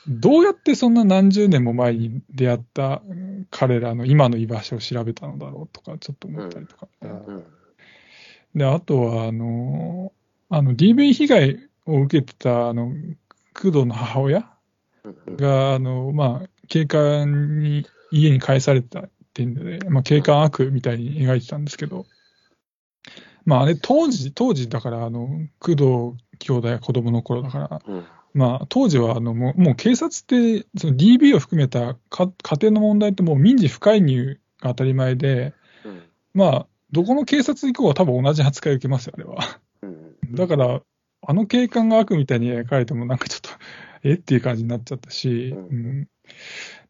[0.07, 6.87] どうやってそんな何十年も前に出会ったうん彼らの今の居場所を調べたのだろうとか、ちょっと思ったりとか。
[7.01, 7.11] うん。
[7.25, 7.43] うん。
[8.55, 10.13] で、あとは、あの、
[10.49, 12.93] あの、DV 被害を受けてた、あの、
[13.53, 14.49] 工藤の母親
[15.37, 22.05] が、あの、まあ、警官に家に返されたっていうんで、まあ、警官悪みたいに描いてたんですけど、
[23.45, 25.27] まあ、あれ、当時、当時だから、あの、
[25.59, 25.81] 工藤
[26.39, 28.05] 兄弟が子供の頃だから、うん。
[28.33, 35.53] まあ、当時は、あの、もう、もう警察って、その DB を含めたか家庭の問題ってもう民事不介入が当たり前で、
[35.85, 36.01] うん
[36.33, 39.59] まあ、どこの警察以降は多分同じ扱いを受けますよ、あれは。
[39.81, 40.35] うん。
[40.35, 40.81] だから、
[41.23, 43.49] あの警官が悪みたいに描かれても、なんかちょっと、
[44.03, 44.13] え？
[44.13, 45.67] っていう感じになっちゃったし、うん。
[45.67, 46.07] うん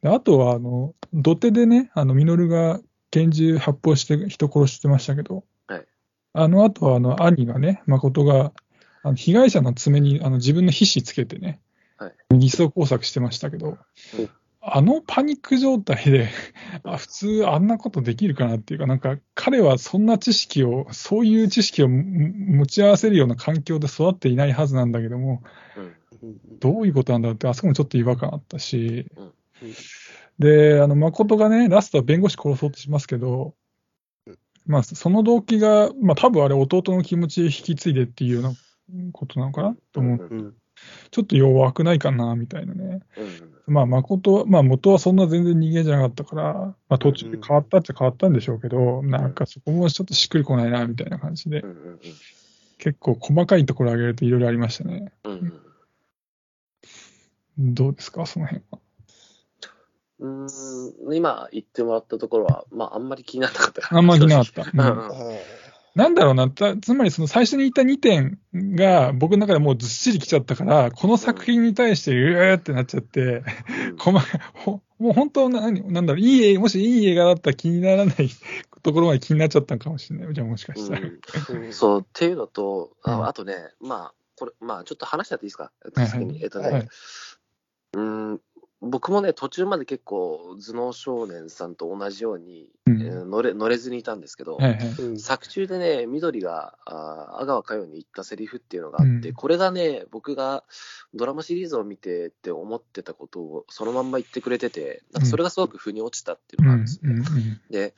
[0.01, 2.79] であとは、あの、土手でね、あの、ミノルが
[3.11, 5.85] 拳銃発砲して人殺してましたけど、はい。
[6.33, 8.51] あの後は、あの、兄がね、誠が、
[9.03, 11.59] あの被害者の爪にあの自分の皮脂つけてね、
[11.97, 12.37] はい。
[12.37, 13.77] 偽装工作してましたけど、
[14.17, 14.29] うん。
[14.63, 16.29] あのパニック状態で、
[16.83, 22.03] あ普通あんなことできるかなっていうか、なんか彼はそんな知識を、そういう知識をも
[22.57, 25.43] 持ち合わせるような環境で育っていないはずなんだけども、
[25.77, 25.83] うん。
[25.83, 25.95] うん
[26.59, 29.33] どういうことなんだろうって、あそこもちょっと違和感あったしうんうん、
[30.39, 33.54] で、あの、誠がね、ラストは弁護士殺そうとしますけど
[34.28, 38.54] うん、まあ、その動機が、まあ、多分あれ、弟の気持ち引き継いでっていうような
[39.12, 40.28] ことなのかなと思う。
[40.30, 40.56] うんうん
[41.12, 43.02] ちょっと弱くないかな、みたいなね。
[43.17, 46.54] うんまあ、誠は、まあ、元はそんな全然人間じゃなかったから、
[46.89, 51.63] まあ、途中で変わったっちゃ変わったんでしょうけど、なんかそこもちょっとしっくりこないな、みたいな感じで
[52.80, 55.12] 結構細かいところ挙げるといろいろありましたね。
[57.58, 58.80] どうですか、その辺は？
[60.21, 63.81] うーん今言ってもらったところは、まあ、あんまり気にならなかった。
[63.81, 64.62] かあんまりなかった。
[64.62, 64.79] ううん。
[64.79, 65.38] んうん。
[65.93, 73.43] なんだろうな、たつまりその最初に言った2点が僕の中でもうずっしりきちゃったから、この作品に対してうーってなっちゃって、
[73.97, 78.29] 細かほもう本当な、何なんだろう、いい映画、もしいい映画だったら気にならない
[78.84, 80.34] ところまで気になっちゃったのかもしれない。
[80.34, 81.01] じゃあもしかしたら。
[81.01, 81.73] うん。
[81.73, 83.13] そう、っていうのと、うん。
[83.13, 86.41] ああとね、まあ、これ、まあ、ちょっと話しちゃっていいですか、はい先に。
[86.41, 86.88] えっとね、はい
[87.93, 88.41] うん、
[88.82, 93.02] 僕もね、途中まで結構、頭脳少年さんと同じように、うん。
[93.02, 94.88] えー乗れ乗れずにいたんですけど、はいはい。
[94.88, 95.20] うん。
[95.20, 99.36] 作中でね、緑があー阿川佳代に言ったセリフっていうのがあって、うん。
[99.36, 100.63] これがね、僕が
[101.13, 107.26] ドラマシリーズを見てって思ってたことをそのまんま言ってくれてて、なんかそれがすごく腑に落ちたっていううんのがあるんですよね。
[107.30, 107.94] うんうんで、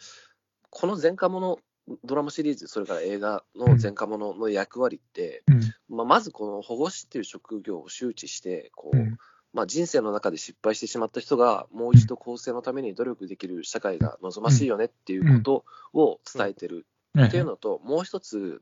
[0.69, 1.59] この前科者
[2.03, 5.95] ドラマシリーズ、それから映画の前科者の役割って、うん。
[5.95, 9.17] まあ、まずこの保護士っていう職業を周知して、こう、うん
[9.53, 16.87] まあ、人生の中で失敗してしまった人が、もう一度更生のために努力できる社会が望ましいよねっていうことを伝えてる
[17.19, 18.61] っていうのと、もう一つ、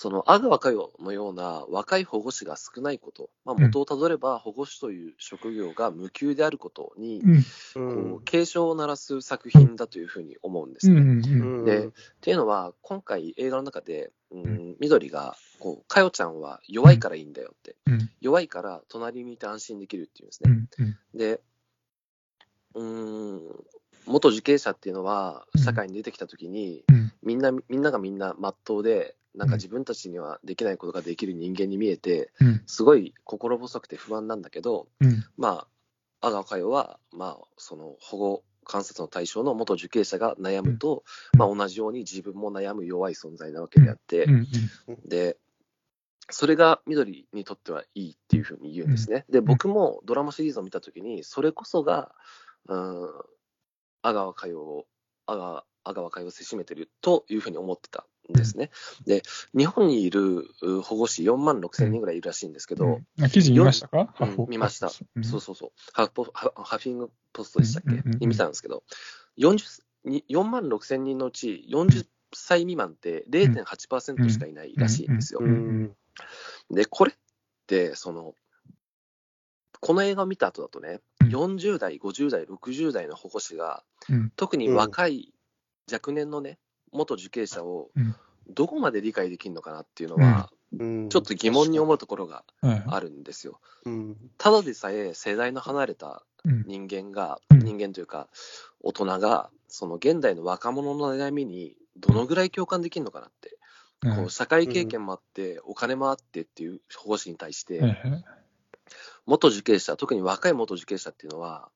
[0.00, 7.32] その阿川佳代のような若い保護士が少ないこと、まあ、元をたどれば保護士という職業が無給であることに、うん。
[7.34, 8.12] うん。
[8.12, 11.28] こう警鐘を鳴らす作品だというふうに思うんですうんうね。
[11.28, 11.64] んうん。
[11.66, 11.90] でっ
[12.22, 18.10] ていうのは、今回映画の中で、うん、緑が、こう、かよちゃんは弱いからいいんだよって、うん。
[18.22, 20.50] 弱いから隣にいて安心できるっていうんですね。
[20.50, 20.68] うん。
[20.78, 20.98] うん。
[21.14, 21.42] で、
[22.74, 23.64] うーん、
[24.06, 27.12] 元受刑者っていうのは、社会に出てきたときに、うん。
[27.22, 32.62] みんな、みんながみんな真っ当で、なんか自分たちにはできないことができる人間に見えて、うん。
[32.66, 35.24] すごい心細くて不安なんだけど、うん。
[35.36, 35.66] ま
[36.20, 41.40] あ、阿川佳代は、まあ、その保護観察の対象の元受刑者が悩むと、うん。
[41.40, 44.46] まあ、同じように自分も悩む弱い存在なわけであって、うん。
[45.06, 45.36] で、
[46.30, 49.24] それが緑にとってはいいっていうふうに言うんですね。
[49.28, 52.12] で、僕もドラマシリーズを見たときに、それこそが、
[52.68, 53.08] うん、
[54.02, 54.86] 阿川佳代を、
[55.26, 58.02] 阿川、阿川をせしめてるというふうに思ってた。
[58.02, 58.70] んですね。
[59.06, 59.22] で、
[59.56, 62.88] 日本にいるう保護士4万6千人ぐらいいるらしいんですけど、う
[63.20, 63.24] ん。
[63.24, 64.14] あ記事見ましたか？
[64.20, 64.90] うん見ました。
[65.16, 65.24] うん。
[65.24, 65.70] そうそうそう。
[65.92, 68.82] ハフポハハフィングポストでしたっけ、に見たんですけど、
[69.38, 75.40] 40に4万6千人のうち40歳未満って0.8%しかいないらしいんですよ。
[76.70, 77.14] で、これっ
[77.66, 78.34] て、その、
[79.80, 81.28] この映画を見た後だとね、うん。
[81.28, 84.32] 40代、50代、60代の保護士が、うん。
[84.36, 85.32] 特に若い
[85.90, 86.58] 若年のね、
[86.92, 88.14] 元受刑者をうん。
[88.52, 91.08] どこまで理解できるのかなっていうのは、うん。
[91.08, 93.60] ちょっと疑問に思うところがはいあるんですよ。
[93.84, 94.16] うん。
[94.38, 96.64] ただでさえ世代の離れたうん。
[96.66, 97.58] 人間が、うん。
[97.60, 98.28] 人間というか、
[98.80, 103.58] 大人が、その現代の若者の悩みにどのぐらい共感できるのかなって、
[104.02, 104.16] うん。
[104.16, 107.80] こう社会経験もあって、お金もあってっていう保護士に対して、
[109.26, 111.70] 元受刑者、特に若い元受刑者っていうのは、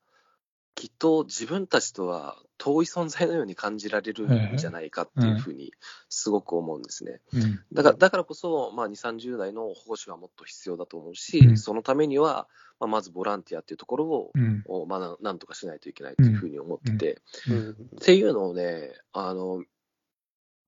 [0.75, 5.73] きっと自分たちとは遠い存在のように感じられるんじゃないかっていうふうに
[6.09, 7.21] すごく思うんですね。
[7.33, 7.61] うん。
[7.73, 11.59] だからだからこそ、まあ、2、30代の保護士はもっと必要だと思うし、うん。
[11.59, 12.49] そのためには、
[12.81, 14.65] まあ、まずボランティアっていうところを、うん。
[14.67, 17.71] をまあ、ななんとかしないといけないというふうに思ってて、うん。
[17.71, 19.65] っていうのをね、あの、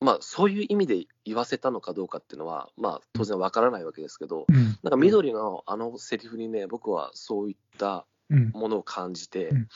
[0.00, 4.78] まあ、そういう意味で言わせたのかどうかっていうのは、まあ、当然わからないわけですけど、うん。
[4.82, 9.68] なんか緑のあのセリフにね、僕はそういったうんものを感じて、うん。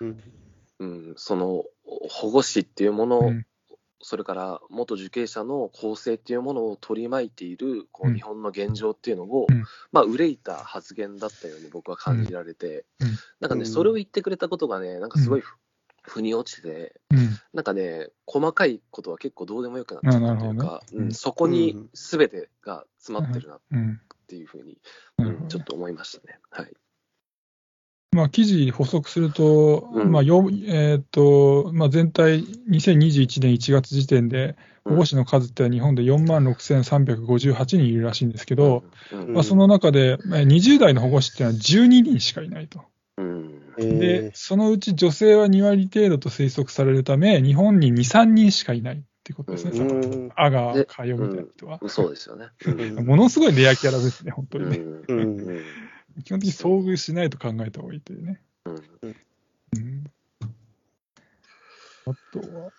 [0.00, 0.22] うん。
[0.80, 1.64] うん、その
[2.08, 3.46] 保護士っていうもの、うん。
[4.00, 8.14] それから元受刑者の構成っていうものを取り巻いているこううん。
[8.14, 9.64] 日本の現状っていうのを、うん。
[9.90, 13.08] まあ、憂いた発言だったように僕は感じられて、うん。
[13.40, 13.66] なんかね、うん。
[13.66, 15.56] それを言ってくれたことがね、なんかすごいふ、
[16.02, 17.38] 腑に落ちて、うん。
[17.52, 24.78] なんかね、細かいことは結構どうでもよくなっちゃったというか、うん、そこに全てが詰まってるなっうんていうふうに、
[25.18, 26.38] うんちょっと思いましたね。
[26.50, 26.72] はい。
[28.12, 30.10] まあ、記事補足すると、うん。
[30.10, 38.84] まあよえーとまあ、全体、2021年1月時点で、保護士の数って日本で4万6358人いるらしいんですけど、
[39.28, 42.80] まあ、その中でえー20代の保護士っていうのは12人しかいないと。
[43.76, 51.80] で、そのうち女性は2割程度と推測されるため、日本に2、3人しかいないっていうことですね、うそのうん阿川佳代みたいな人は。
[51.86, 52.46] そうですよね。
[52.66, 53.06] うん。
[53.06, 54.78] ものすごいレアキャラですね、本当にね。
[56.24, 58.40] 基本的に遭遇しないと考えた方がいいというね。
[58.64, 58.74] うん。
[59.04, 60.04] うん。
[62.06, 62.72] あとは、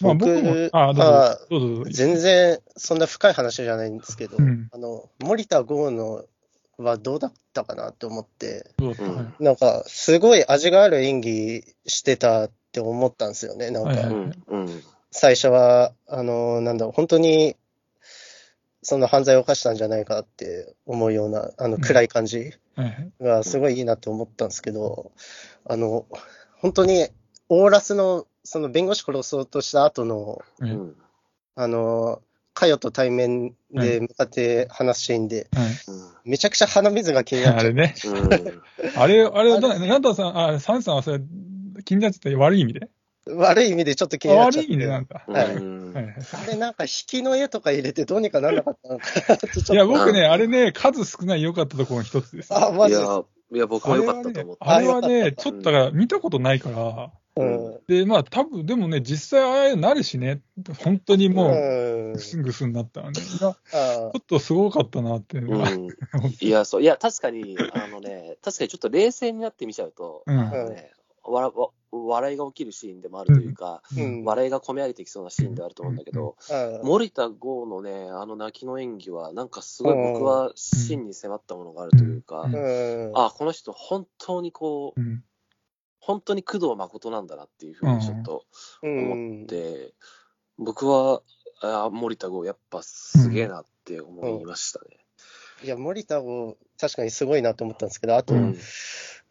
[0.00, 1.02] まあ、僕僕も、あ、どうぞ。
[1.04, 1.90] あどうぞ。
[1.90, 4.68] 全然そんな深い話じゃないんですけど、うん。
[4.72, 6.24] あの森田剛の
[6.76, 9.16] はどうだったかなと思って、どうん。
[9.16, 9.42] はい。
[9.42, 13.70] なんかすごい味がある演技してたって思ったんですよね。
[13.70, 13.92] なんか、
[15.10, 17.56] 最初は、あの、なんだろう、本当に、
[18.84, 21.80] その犯罪を犯したんじゃないかって思うような、あの、うん。
[21.80, 25.10] 暗い感じはいはいがすごいいいなって思ったんですけど、
[25.64, 26.06] あの、
[26.58, 27.08] 本当に、
[27.48, 30.96] オーラスの、その弁護士殺そうとした後の、はいうん。
[31.56, 32.20] あの、
[32.52, 35.66] カヨと対面で向かって話すシーンで、はい
[36.26, 37.60] めちゃくちゃ鼻水が気になっちゃう。
[37.60, 37.94] あれね。
[38.06, 38.62] うん。
[38.96, 41.20] あれ、あれ、ななんださん、あ、サンさんはそれ、
[41.84, 42.88] 気になってた悪い意味で
[43.26, 44.68] 悪い意味でちょっと気あになっちゃって。
[44.68, 45.24] 悪い意味でなんだ。
[45.26, 45.44] はい。
[45.44, 49.06] あれなんか引きの絵とか入れてどうにかなんなかったのか
[49.68, 49.74] な。
[49.74, 52.54] いや、僕ね、あれね、数少ない良かったところの一つです。
[52.54, 54.70] あ、マジでいや、いや、僕も良かったと思った。
[54.70, 57.80] あれはね、ちょっとだから見たことないから、うん。
[57.88, 60.40] で、まあ多分、でもね、実際ああいうのなるしね、
[60.78, 62.12] 本当にもう、うん。
[62.12, 65.38] ぐすんぐすんになったらね、ちょあっとすごかったなって。
[65.38, 65.88] いうのが、うん
[66.40, 70.38] いや、そう、いや、確かに、あのね、確かにちょっと冷静になってみちゃうと、うん。
[70.38, 70.92] あのね、
[71.24, 71.70] わわ
[72.02, 74.24] 笑いが起きるシーンでもあるというか、うん。
[74.24, 82.46] 笑いが込み上げてきそうなシーンであると思うんだけど、あ森田剛のね、あの泣きの演技は、なんかすごい僕は真に迫ったものがあるというか。
[83.14, 85.24] あ、この人本当にこう、うん。
[86.00, 88.44] 本当に工藤誠なんだなっていうふうにちょっと
[88.82, 89.94] うん思って、
[90.58, 91.22] 僕は、
[91.62, 94.98] あ森田剛やっぱすげえなって思いましたね。
[95.62, 98.58] いや、森田を確かにすごいなと思ったんですけど、あと、うん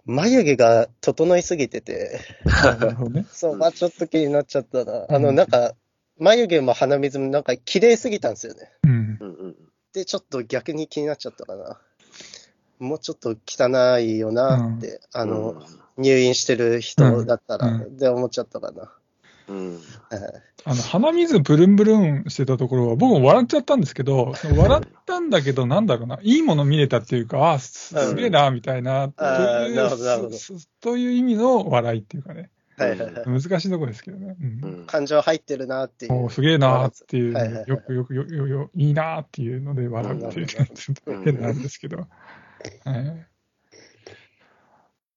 [0.06, 3.26] 眉毛が整いすぎてて、なるほどね。
[3.32, 5.06] そう、まあちょっと気になっちゃったな。
[5.08, 5.76] うんあの、なんか、
[6.18, 8.72] 眉毛も鼻水もなんか綺麗すぎたんですよね。
[8.84, 8.92] うん。
[8.92, 9.56] うんうん
[9.94, 11.80] で、ちょっと逆に気になっちゃったかな。
[12.80, 15.62] もうちょっと汚いよなって、あの、
[15.98, 18.92] 入院してる人だったら、うんで思っちゃったかな。
[19.48, 19.80] うん、はい
[20.66, 29.10] あの、鼻水ブルンブルンしてたところは、僕も笑っちゃったんですけど、笑ったんだけど、なんだろうな、いいもの見れたっていうか、あすすげえな、みたいな、
[30.80, 33.26] という意味の笑いっていうかね、はいはいはい。
[33.26, 34.36] 難しいところですけどね。
[34.40, 34.80] うん。
[34.80, 34.86] うん。
[34.86, 36.26] 感情入ってるなっていう。
[36.26, 37.70] おすげえなーっていう、はいはいはい。
[37.70, 43.28] よくよくよよよいいなーっていうので笑うっていう感じうん変なんですけど、はい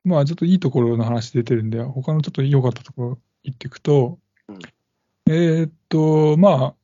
[0.04, 4.18] まあちょっといいところの話出てるんで、他のちょっと良かったところ言っていくと、
[4.48, 4.58] うん。
[5.28, 6.74] えーっと、ま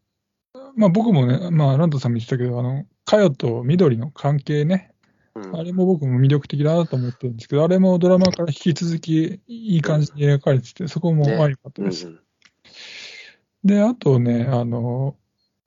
[0.54, 4.92] あ、まあ僕もね、まあランドさんも言ってたけど、あの、かよと緑の関係ね、
[5.34, 5.56] うん。
[5.56, 11.36] あれも僕も魅力的だなと思ってるんですけど、あれもドラマから引き続きいい感じに描かれてて、そこもね。
[11.36, 12.12] 悪かったうんです。
[13.64, 15.16] で、あとね、あの、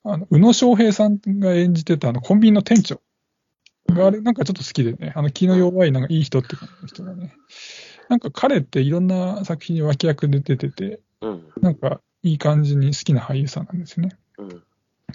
[0.08, 3.00] あの宇野昌平さんが演じてたあのコンビニの店長
[3.88, 7.34] があれなんかちょっと好きでね、あの気の弱いなんかいい人って感じの人がね、
[8.08, 11.48] なんか彼っていろんな作品に脇役で出てて、うん。
[11.60, 14.16] なんかいい感じに好きな俳優さんなんですよね。
[14.38, 14.62] うん。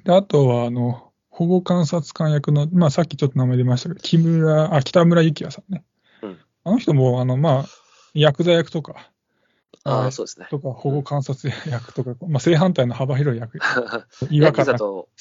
[0.03, 5.83] で、あとはあの、保護観察官役の、まあさっきちょっと名前出ましたけど、木村、あ、北村幸也さんね。
[6.21, 6.39] うん。
[6.63, 7.65] あの人も、あの、まあ、
[8.13, 9.11] ヤクザ役とか、
[9.83, 10.47] ああ、そうですね。
[10.51, 13.57] とか保護観察役とか、まあ正反対の幅広い役、
[14.29, 14.65] 違ヤ和感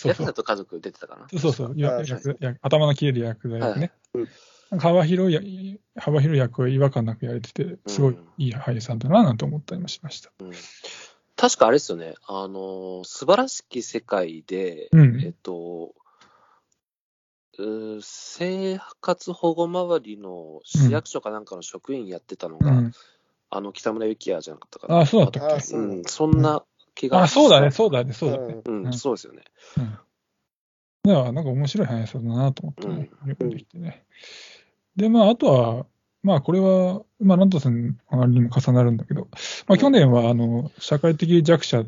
[0.05, 1.41] ヤクザと家族出てたかな。
[1.41, 3.91] そうそう、やあ役や頭の切れる役だよね。
[4.15, 4.27] うんなん。
[4.27, 4.33] か
[4.79, 10.31] 幅広いや、幅広い役を違和感なくやれてて、すごいいい俳優さんだななんて思ったりもしました。
[10.41, 10.53] うん
[11.37, 15.95] 確かあれですよね、あの、素晴らしき世界で、うんえっと、
[18.03, 22.93] 生活保護周りの市役所かなんかの職員やってたのが、うん。
[23.49, 25.01] あの北村幸也じゃなかったかな。
[25.01, 25.75] あ、そうだったっけ？
[25.75, 26.63] ううん、そんな
[26.95, 28.61] 気があ、そうだね、そうだね、そうだね。
[28.63, 29.45] うん、うんそうですよね。
[29.79, 29.99] うん。
[31.05, 34.05] だから、なんか面白い俳優さんだなと思ってね、よくできてね。
[34.97, 35.87] で、まあ、あとは、
[36.23, 39.29] まあ、これは、まあ、ラントさんのあれにも重なるんだけど、
[39.67, 41.85] まあ、去年は、あの、社会的弱者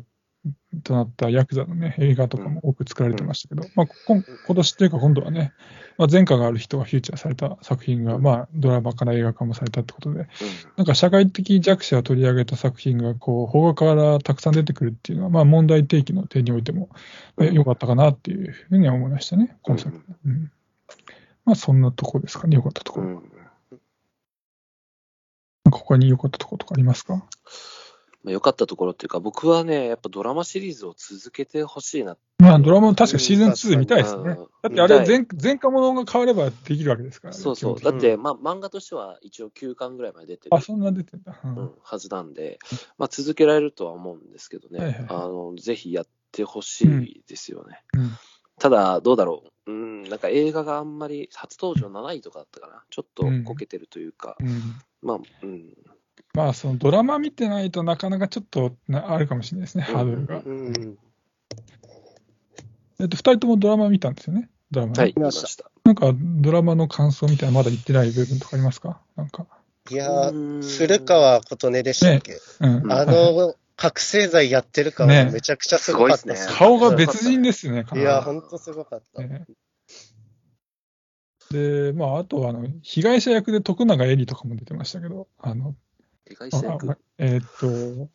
[0.83, 5.53] となったヤクザのね、映画とかも多く作られてましたけど、まあ、今今年っていうか今度はね、
[5.97, 10.27] まあ、前科がある人がフューチャーされた作品が、まあ、ドラマから映画化もされたってことで、
[10.75, 16.89] なんか社会的弱者を取り上げた作品が、こう、邦画からたくさん出てくるっていうのは、まあ、問題提起の点においても、
[17.37, 20.01] まあ良かったかなっていうふうには思いましたね、今作。
[20.25, 20.51] うん。
[21.45, 23.07] まあ、そんなとこですかね、良かったところ。
[23.07, 23.23] うんうん
[25.65, 27.23] なんか他に良かったところとかありますか？
[28.21, 32.17] まあ、良かったところっていうか、僕はね、やっぱドラマシリーズを続けてほしいな。
[32.39, 34.21] まあ、ドラマも確かシーズン2見たいですね。
[34.23, 37.39] うんだってあれ前、前科者が変わればできるわけですからね。
[37.39, 37.79] そうそう。
[37.79, 41.39] だって、まあ、漫画としては一応9巻ぐらいまで出てるあ、そんな出てんだ。
[41.43, 42.59] うんうん、はずなんで、
[42.97, 47.83] まあ、続けられるとは思うんですけどね、はいはいはいあのぜひやってほしいですよね。
[47.93, 48.11] うん
[48.59, 54.75] ただ、どうだろう、うん、なんか映画があんまり初登場7位とかだったかな、ちょっとこけてるというか、うん。
[55.01, 55.73] まあ、うん、
[56.33, 59.95] まあ、そのドラマ見てないとなかなかちょっとなあるかもしれないですね、うん。
[59.95, 60.41] ハードルが。
[60.43, 60.97] うん。
[62.99, 64.93] えっと、二人ともドラマ見たんですよね、ドラマ。
[64.93, 65.01] ね。
[65.01, 65.63] はい、見ました。
[65.63, 65.71] た。
[65.83, 69.01] なんか、ドラマの感想みたいなまだ言ってない部分とかありますか？
[69.15, 69.45] なんか。
[69.91, 70.61] いやうーん。
[70.63, 72.91] 古川琴音でしたっけ、うん。
[72.91, 76.53] あの、覚醒剤やってる感はめちゃくちゃすごかったねすね。
[76.57, 79.21] 顔が別人ですよね、いや、ほんとすごかった。
[79.21, 79.45] ね
[81.53, 85.75] で、まあ、あとは、あの、被害者役で徳永エリとかも出てましたけど、あの、
[86.29, 88.09] 理解あしていくあえーっと、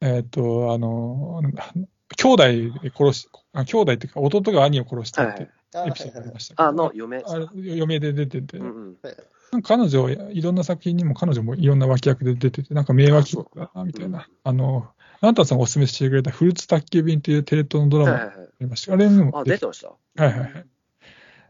[0.00, 1.42] えーっと、あの、
[2.16, 7.18] 兄弟で殺し、あ兄弟っていうか、弟が兄を殺したってエピソードありましたけど、あの、嫁。
[7.18, 8.96] あれ嫁で出てて、うんうん
[9.52, 14.26] なんか彼女、いろんな作品にも彼女もいろんな脇役で出てて、なんか名脇役だな、みたいな。
[14.42, 14.88] あの、
[15.20, 18.48] あなたさんがお勧めしてくれたフルーツ宅急便というテレ東のドラマがあはいはいはい。
[18.58, 18.92] りました。
[18.92, 19.86] あれにもあ、出て出てまし
[20.16, 20.22] た？
[20.24, 20.66] はいはいはい。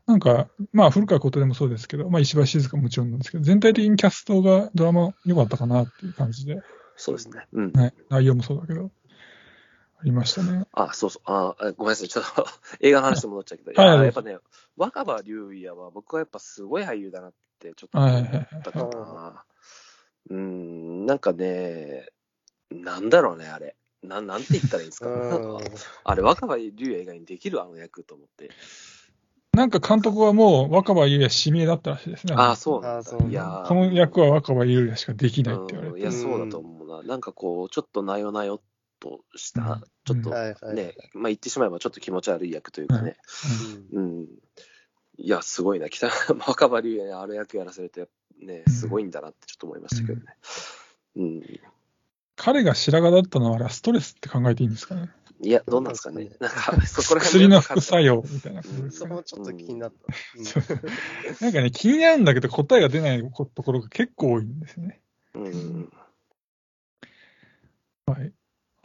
[0.07, 6.63] なんか、まあ、古川琴音もそうですけど、まあ、石橋静香ももちろんなんですけど、全体的にキャストがドラマ良かったかなっていう感じで、
[6.97, 7.47] そうですね。
[7.53, 7.73] うん。
[7.73, 8.91] ね、内容もそうだけど、
[9.99, 10.65] ありましたね。
[10.73, 11.23] あ、そうそう。
[11.25, 12.09] あ、あごめんなさい。
[12.09, 12.47] ちょっと
[12.81, 14.39] 映画の話に戻っちゃうけど、いはいはいややっぱね、
[14.77, 19.45] 若葉龍也は僕はやっぱすごい俳優だなってちょっと思ったかな。
[20.31, 22.09] うーん、なんかね、
[22.71, 23.77] なんだろうね、あれ。
[24.03, 25.09] ななんて言ったらいいんですか。
[25.09, 25.59] うん
[26.05, 28.51] あれ、若葉龍也以外にできるあの役と思って。
[29.57, 32.35] なんか監督はもう若葉優也指名だったらしいですね。
[32.37, 33.11] ああ、そうなんだ。
[33.11, 35.97] いやーこの役は若葉優也しかできないって言われて。
[35.97, 37.03] うんいや、そうだと思うな。
[37.03, 38.61] なんかこう、ちょっとなよなよっ
[39.01, 40.75] とした、うんちょっと。
[40.75, 43.17] ね、まあ言ってしまえばちょっと気持ち悪い役というかね。
[43.93, 44.27] うんうん。
[45.17, 45.89] いや、すごいな。
[45.89, 46.09] 北
[46.47, 48.07] 若葉龍也にある役やらせると、
[48.45, 50.27] ね、すごいんだなってちょっと思いましたけどね。
[51.17, 51.43] うん。
[52.37, 55.09] 彼が白髪だったのはあれはストレスって考えていいんですかね。
[55.41, 56.31] いや、どうなんですかね。
[56.41, 61.45] なんか、そこら辺薬の副作用みたいなそこもちょっと気になった。
[61.45, 65.01] なんかね、気になるんだけど答えが出ないところが結構多いんですね。
[65.35, 65.93] うん。
[68.07, 68.33] はい。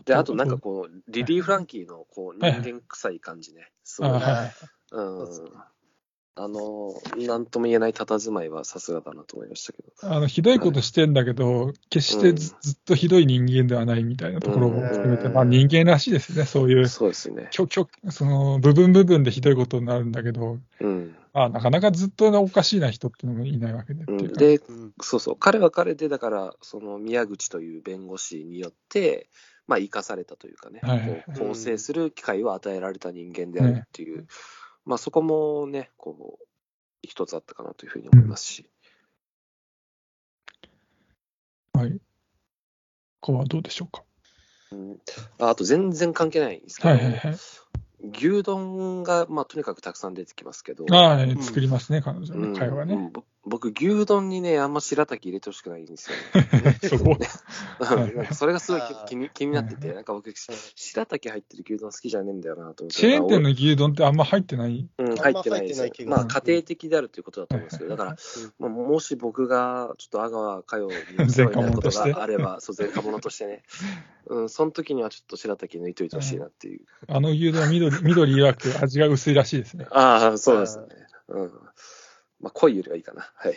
[0.03, 3.71] で、あとなんかこう、リリー・フランキーのこう、はい人間臭い感じね。
[3.99, 5.53] はいうんそうそう。
[6.35, 9.91] あの、なんとも言えない佇まいはさすがだなと思いましたけど。
[10.03, 16.45] あの、ひどいことしてんだけど、決してず,、ずっとひどい人間ではないみたいなところも含めて、うんまあ人間らしいですね。
[16.45, 17.49] そういう、そうですね。
[17.51, 21.15] きょきょその部分部分でひどいことになるんだけど、うん。
[21.33, 24.39] まあなかなかずっとおかしいな人っていうのもいないわけでう、いうんか。
[24.39, 29.27] で、うんそうそう、彼は彼で、だから、その宮口という弁護士によって、
[29.67, 34.27] まあ、生かされたというかね、はい構成する機会を与えられた人間であるっていう、
[34.85, 36.45] まあ、そこもね、こう、
[37.03, 38.69] 一つあったかなというふうに思いますし、
[41.73, 41.91] はい。
[43.19, 44.03] ここはどうでしょうか？
[44.71, 44.99] うん
[45.39, 47.37] ああと全然関係ないんですけど、はいはいはい。
[48.17, 52.95] 牛丼が、まあ、とにかくたくさん出てきますけど、ああ、作りますね、彼女うんの会話ね。
[52.95, 56.15] うんぼ僕、牛丼にね、あんま白滝入れてほしくないんですよ、
[56.61, 56.79] ね。
[56.83, 57.11] そ こ。
[57.79, 60.31] はいなんかそれがすごい気に気になってて、はいなんか僕、
[60.75, 62.95] 白滝入ってる牛丼好きじゃねえんだよなと思って。
[62.95, 64.87] チェーン店の牛丼ってあんま入ってない？
[64.97, 68.15] うん、入ってないですよまあ、家庭的であるということだと思うんですけど、だから、
[68.59, 73.63] まあ、もし僕がちょっと阿川佳代に前科者とがあれば、そう、前科者としてね、
[74.27, 76.81] うん、その時にはちょっっと白滝抜いといてほしいなっていう。
[77.07, 79.87] あの牛丼は緑、緑曰く味が薄いらしいですね。
[79.91, 80.85] ああ、そうですね。
[81.29, 81.51] うん。
[82.41, 83.31] まあ、濃いよりはいいかな。
[83.35, 83.55] はい。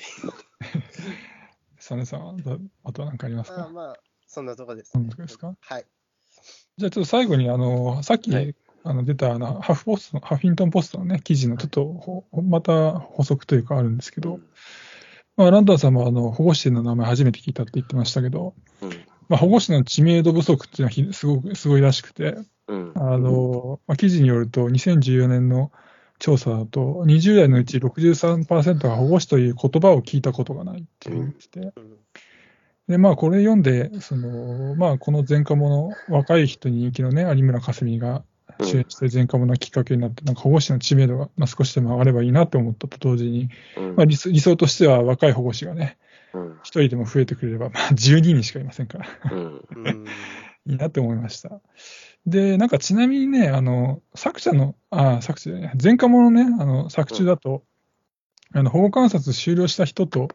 [1.78, 2.36] サネさん
[2.84, 3.58] あとは何かありますか？
[3.58, 5.56] まあまあ、そんなとこです、本当ですか？
[5.60, 5.84] はい。
[6.76, 8.54] じゃあちょっと最後に、あの、さっき、はい
[8.86, 14.40] あの出たあのハフポストの、ハフィントンポストのね、記事のちょっとほ、また補足というかあるんですけど、
[15.38, 18.90] まあ、ランタンさんもあの保護士の名前初めて聞いたって言ってましたけど、うん。
[19.30, 22.36] まあ、保護士の知名度不足っていうのはひすごく、すごいらしくて、
[22.68, 22.92] うん。
[22.94, 25.72] あの、まあ、記事によると、2014年の
[26.24, 31.72] 調査だと、20代のうち63%が保護士という言葉を聞いたことがないって言ってて、うん
[32.88, 38.24] で、まあ、これ読んで、その、まあ、この前科者、若い人に人気のね、有村架純が
[38.60, 43.48] 主演してる前科者がきっかけになって、なんか保護士の知名度が、まあ、少しでも上がればいいなと思ったと同時に、
[43.78, 45.98] うんまあ理想、理想としては若い保護士がね、
[46.34, 46.58] うん。
[46.62, 49.06] 一人でも増えてくれれば、まあ、12人しかいませんから。
[50.66, 51.60] いいなって思いました。
[52.26, 57.62] で、なんかちなみにね、あの、作者の、あ、作者じゃない、前科者のね、あの、作中だと、
[58.52, 60.28] あの、保護観察終了した人と、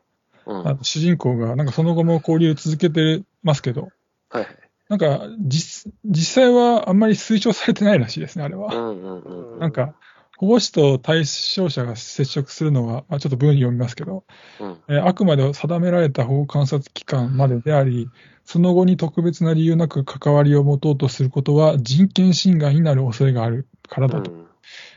[0.46, 0.68] うん。
[0.68, 3.90] あの主人公が、なんかその後も交流を続けてますけど、
[4.30, 4.58] はいはい。
[4.90, 8.74] なんか、実、実際はあんまり推奨されてないらしいですね、あれは。
[8.74, 9.60] うんうんうん。
[9.60, 9.96] なんか、
[10.40, 14.24] 保護士と対象者が接触するのは、まあ、ちょっと文読みますけど、
[14.62, 14.78] うん。
[14.88, 18.10] えーあくまで定められた保護観察期間までであり、
[18.46, 24.32] その後に特別な理由なく関わりを持とうとすることは人権侵害になる恐れがあるからだと。
[24.32, 24.46] うん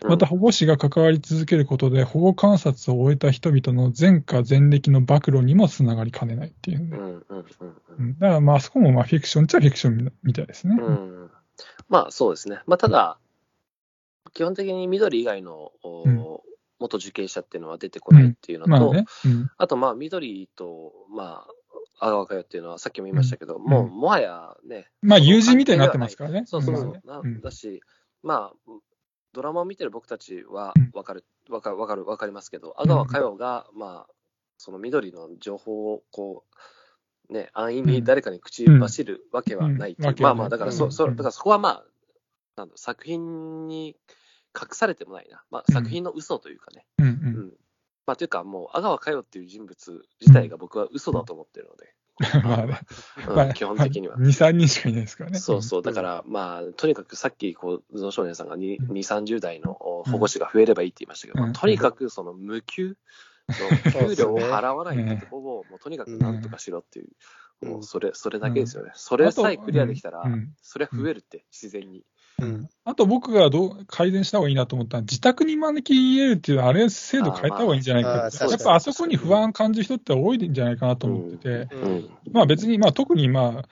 [0.06, 7.24] また、保護士が関わり続けることで保護観察を終えた人々の前科前歴の暴露にもつながりかねないっていうね、うん
[7.98, 10.76] うんだからまあ、あそこもまあフィクションっちゃフィクションみたいですね。
[11.88, 12.60] まあそうですね。
[12.66, 13.18] まあただ、
[14.34, 16.22] 基本的に緑以外のおうん。
[16.82, 19.04] 元受刑者っていうのは出てこないっていうのと、まあね。
[19.24, 19.50] うん。
[19.56, 21.46] あとまあ緑と、ま
[22.00, 26.42] あ、阿川佳代っていうのはさっきも言いましたけど、もうもはやね、まあ、友人みたいになってますからね。
[26.46, 27.40] そうそうそう。
[27.40, 27.80] だし、
[28.22, 28.72] まあ、
[29.32, 34.12] ドラマを見てる僕たちはうんわかる、わかる、わかる、わかりますけど、阿川佳代が、まあ、
[34.58, 36.44] その緑の情報をこ
[37.30, 40.92] う、ね、安易に誰かに口走るわけはないまあまあ、だからそ、うん。
[40.92, 41.84] そだからそこはまあ、
[42.56, 43.96] なんだ作品に
[44.58, 45.42] 隠されてもないな。
[45.50, 45.74] まあ、うん。
[45.74, 46.86] 作品の嘘というかね。
[46.98, 47.14] うんううん。
[47.48, 47.52] ん。
[48.06, 51.94] まあ、というか、もう、阿川佳代っていう人物自体が僕は嘘だと思ってるので、
[52.44, 52.80] まあね、
[53.28, 54.16] うんまあ基本的には。
[54.16, 55.38] 2、3人しかいないですからね。
[55.38, 61.52] そうそう、だから、まあ、とにかくさっき、こう、少年さんが2、30代のお保護士が増えればいいって言いましたけど、うん。
[61.52, 62.96] まあとにかくその無給
[63.48, 67.08] の給料を払わないってとこを、もうとにかくなんとかしろっていう、
[67.62, 67.68] うん。
[67.70, 68.90] もうそれ、それだけですよね。
[68.94, 72.04] それさえクリアできたらうん、それは増えるって、自然に。
[72.40, 72.68] うん。
[72.84, 82.10] あと僕がどう改善した方がいいなと思ったのは、自宅に招き入れるっていうのは、あれ、制度変えた方がいいんじゃないかまあやっぱあそこに不安感じる人って多いんじゃないかなと思ってて、うん。
[82.32, 83.62] まあ別に、まあ特にま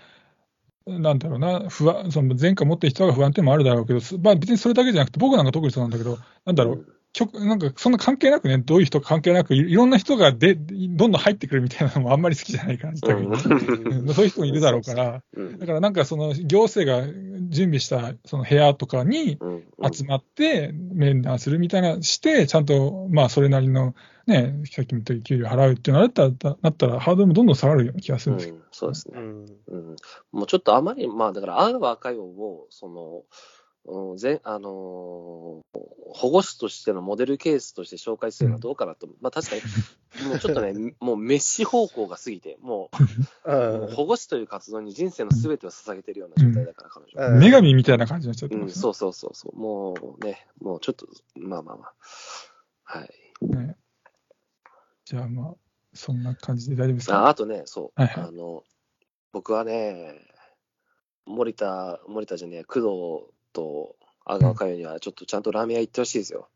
[0.87, 13.27] あ、なんだろうな、不安、その前科持ってる人が不安っていうのもあるだろうけど、すまあ別にそれだけじゃなくて、僕なんか特にそうなんだけど、なんだろう、極なんかそんな関係なくね、どういう人か関係なく、いいろんな人がでどんどん入ってくるみたいなのもあんまり好きじゃないから、自宅に。
[13.27, 17.07] うんそういう人もいるだろうから、うんだからなんかその行政が
[17.49, 19.65] 準備したその部屋とかにうん。
[19.93, 23.95] 集まって面談するみたいなして、ちゃんとまあそれなりの
[24.27, 28.59] ね、さっきたように給料払うっていうのがあったら、なったらハードルもどんどん下がるような気がするんですけど。
[28.59, 29.15] うんそうですね。
[29.19, 29.47] うん。
[29.69, 29.97] うん。
[30.33, 33.25] もうちょっとあまり、まあだから、阿川佳代を、その、
[33.87, 35.81] うん、ぜあのー
[36.13, 39.63] 保護司としてのモデルケースとして紹介するのはどうかなと、まあ確かに、
[40.29, 42.91] もうちょっとね、もうメッシ方向が過ぎて、も
[43.47, 47.29] う、もう保護司という活動に人生のすべてを捧げてるような状態だから、彼女は。
[47.29, 48.83] うん女神みたいな感じになっちゃってうん、ますね。
[48.83, 49.57] そうそうそうそう。
[49.57, 51.07] もうね、もうちょっと、
[51.37, 51.95] まあまあまあ。
[52.83, 53.11] はい。
[53.47, 53.77] ね
[55.05, 55.55] じゃあまあ、
[55.95, 57.21] そんな感じで大丈夫ですか？
[57.21, 58.65] ああとね、そう、はいはいあの、
[59.31, 60.21] 僕はね、
[61.25, 66.49] 森田、森田じゃねえ、工藤と阿川佳代にはちょっとちゃんとラーメン屋行ってほしいですよ。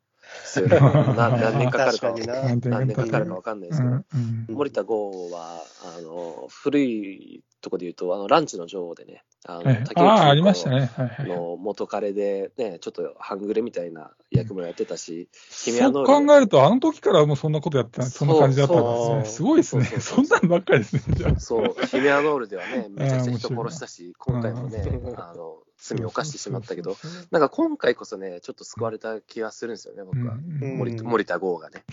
[0.44, 4.04] そういうのな何年かかるか何年かかるかかわかんないでうすけど、ん
[4.48, 5.62] うん森田剛は、
[5.96, 10.90] あの、古いとこで言うと、あの、ランチの女王でね、あの、はい竹内ああ、あり結子ましたね。
[10.96, 11.28] はいはい。
[11.28, 15.28] の元彼で、ね、ちょっと半グレみたいな役もやってたし、
[15.64, 19.36] 君そう考えると、あの時からもうそんなことやってた、そんな感じだったんですね。
[19.36, 19.84] すごいですね。
[19.84, 21.40] そんなんばっかりですね、じゃあ。
[21.40, 26.96] そう、ヒメアノールではね、めちゃくちゃ人殺したし、 今回もねう、んあの、罪を犯してしまったけど、
[27.30, 30.34] なんか今回こそね、ちょっと救われた気がするんですよね、僕は。
[30.34, 31.84] うん森うん森田剛がね。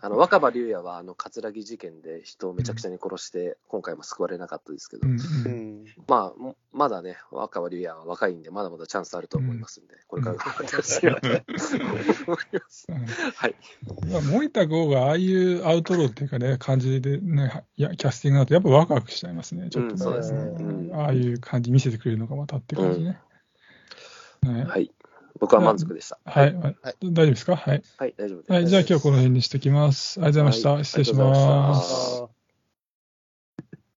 [0.00, 5.08] あの、若葉龍也は、あの、葛城事件で人をめちゃくちゃに殺して、今回も救われなかったですけど。
[6.06, 11.58] まあ、もまだね、若葉龍也は若いんで、まだまだチャンスあると思いますんで、これから頑張ってほしいなと思いま
[12.68, 12.86] す。
[12.88, 13.54] うんはい。
[14.10, 19.92] まあ森田剛がああいうアウトローっていうかね、感じでね、いやキャスティングだとやっぱワクワクしちゃいますね、ちょっとね。
[19.92, 23.20] うんそうですねうんああいう感じ見せてくれるのがまたって感じね。
[24.42, 24.90] ねはい。
[25.40, 26.18] 僕は満足でした。
[26.24, 27.56] はい、大丈夫ですか？
[27.56, 27.82] はい。
[27.98, 28.52] はい、大丈夫です。
[28.52, 30.20] はい、じゃあ今日この辺にしておきます。
[30.20, 30.72] ありがとうございました。
[30.74, 31.34] はい失礼しまま。
[31.34, 31.40] し
[32.18, 32.33] たあー